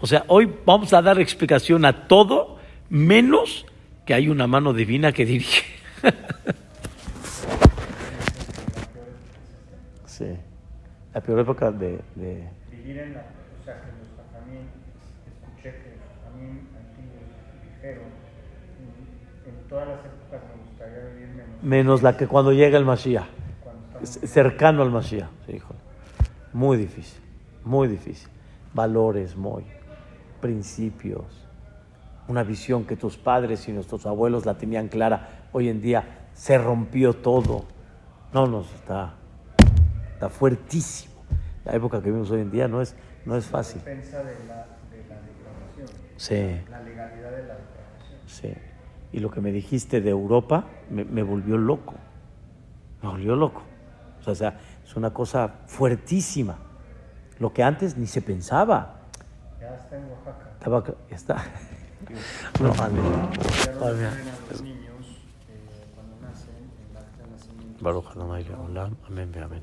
O 0.00 0.06
sea, 0.06 0.24
hoy 0.28 0.50
vamos 0.64 0.94
a 0.94 1.02
dar 1.02 1.20
explicación 1.20 1.84
a 1.84 2.08
todo, 2.08 2.56
menos 2.88 3.66
que 4.06 4.14
hay 4.14 4.30
una 4.30 4.46
mano 4.46 4.72
divina 4.72 5.12
que 5.12 5.26
dirige. 5.26 5.62
sí. 10.06 10.36
La 11.12 11.20
peor 11.20 11.40
época 11.40 11.70
de, 11.70 12.00
de... 12.14 12.48
Vivir 12.70 12.98
en 12.98 13.12
la, 13.12 13.26
o 13.60 13.64
sea, 13.64 13.74
que 13.82 13.88
los 13.88 14.08
también 14.32 14.62
escuché 15.26 15.70
que 15.70 15.96
también 16.24 16.66
antiguos 16.78 17.28
dijeron, 17.80 18.04
en, 19.46 19.52
en 19.52 19.68
todas 19.68 19.88
las 19.88 19.98
épocas 20.00 20.40
me 20.54 20.62
gustaría 20.70 20.98
vivir 21.14 21.28
menos. 21.28 21.62
menos 21.62 22.02
la 22.02 22.16
que 22.16 22.26
cuando 22.26 22.52
llega 22.52 22.76
el 22.78 22.84
Mashiach. 22.84 23.26
Cercano 24.02 24.82
al 24.82 24.90
Mashiach. 24.90 25.28
Sí, 25.46 25.56
hijo. 25.56 25.74
Muy 26.52 26.76
difícil, 26.76 27.20
muy 27.64 27.88
difícil. 27.88 28.28
Valores, 28.74 29.36
muy, 29.36 29.64
principios, 30.40 31.24
una 32.28 32.44
visión 32.44 32.84
que 32.84 32.96
tus 32.96 33.16
padres 33.16 33.68
y 33.68 33.72
nuestros 33.72 34.06
abuelos 34.06 34.46
la 34.46 34.54
tenían 34.54 34.88
clara. 34.88 35.46
Hoy 35.52 35.68
en 35.68 35.80
día 35.80 36.28
se 36.34 36.56
rompió 36.58 37.14
todo. 37.14 37.64
No, 38.32 38.46
no, 38.46 38.60
está, 38.60 39.14
está 40.12 40.28
fuertísimo. 40.28 41.14
La 41.64 41.72
época 41.74 42.00
que 42.00 42.06
vivimos 42.06 42.30
hoy 42.30 42.42
en 42.42 42.50
día 42.50 42.68
no 42.68 42.80
es, 42.80 42.94
no 43.24 43.36
es 43.36 43.46
fácil. 43.46 43.82
defensa 43.84 44.22
de 44.22 44.34
la, 44.46 44.66
Sí, 46.20 46.34
la 46.68 46.82
legalidad 46.82 47.30
de 47.30 47.46
la 47.46 47.54
declaración. 47.54 48.20
sí. 48.26 48.52
Y 49.12 49.20
lo 49.20 49.30
que 49.30 49.40
me 49.40 49.50
dijiste 49.52 50.02
de 50.02 50.10
Europa 50.10 50.66
me, 50.90 51.02
me 51.02 51.22
volvió 51.22 51.56
loco. 51.56 51.94
Me 53.02 53.08
volvió 53.08 53.34
loco. 53.34 53.62
O 54.24 54.34
sea, 54.34 54.60
es 54.84 54.96
una 54.96 55.14
cosa 55.14 55.48
fuertísima. 55.66 56.58
Lo 57.38 57.54
que 57.54 57.62
antes 57.62 57.96
ni 57.96 58.06
se 58.06 58.20
pensaba. 58.20 59.00
Ya 59.58 59.74
está 59.74 59.96
en 59.96 60.10
Oaxaca. 60.10 60.50
Estaba, 60.52 60.84
ya 61.08 61.16
está. 61.16 61.36
No, 62.60 62.72
reciben 62.72 62.98
a 62.98 64.50
los 64.50 64.62
niños 64.62 65.06
eh, 65.48 65.86
cuando 65.94 66.16
nacen, 66.20 66.54
en 66.56 66.90
el 66.90 66.96
acta 66.96 67.22
de 67.24 67.30
nacimiento. 67.30 67.84
Baruch 67.84 68.06
Adonai 68.14 68.44
Leolam. 68.44 68.96
Amén, 69.06 69.32
amén. 69.42 69.62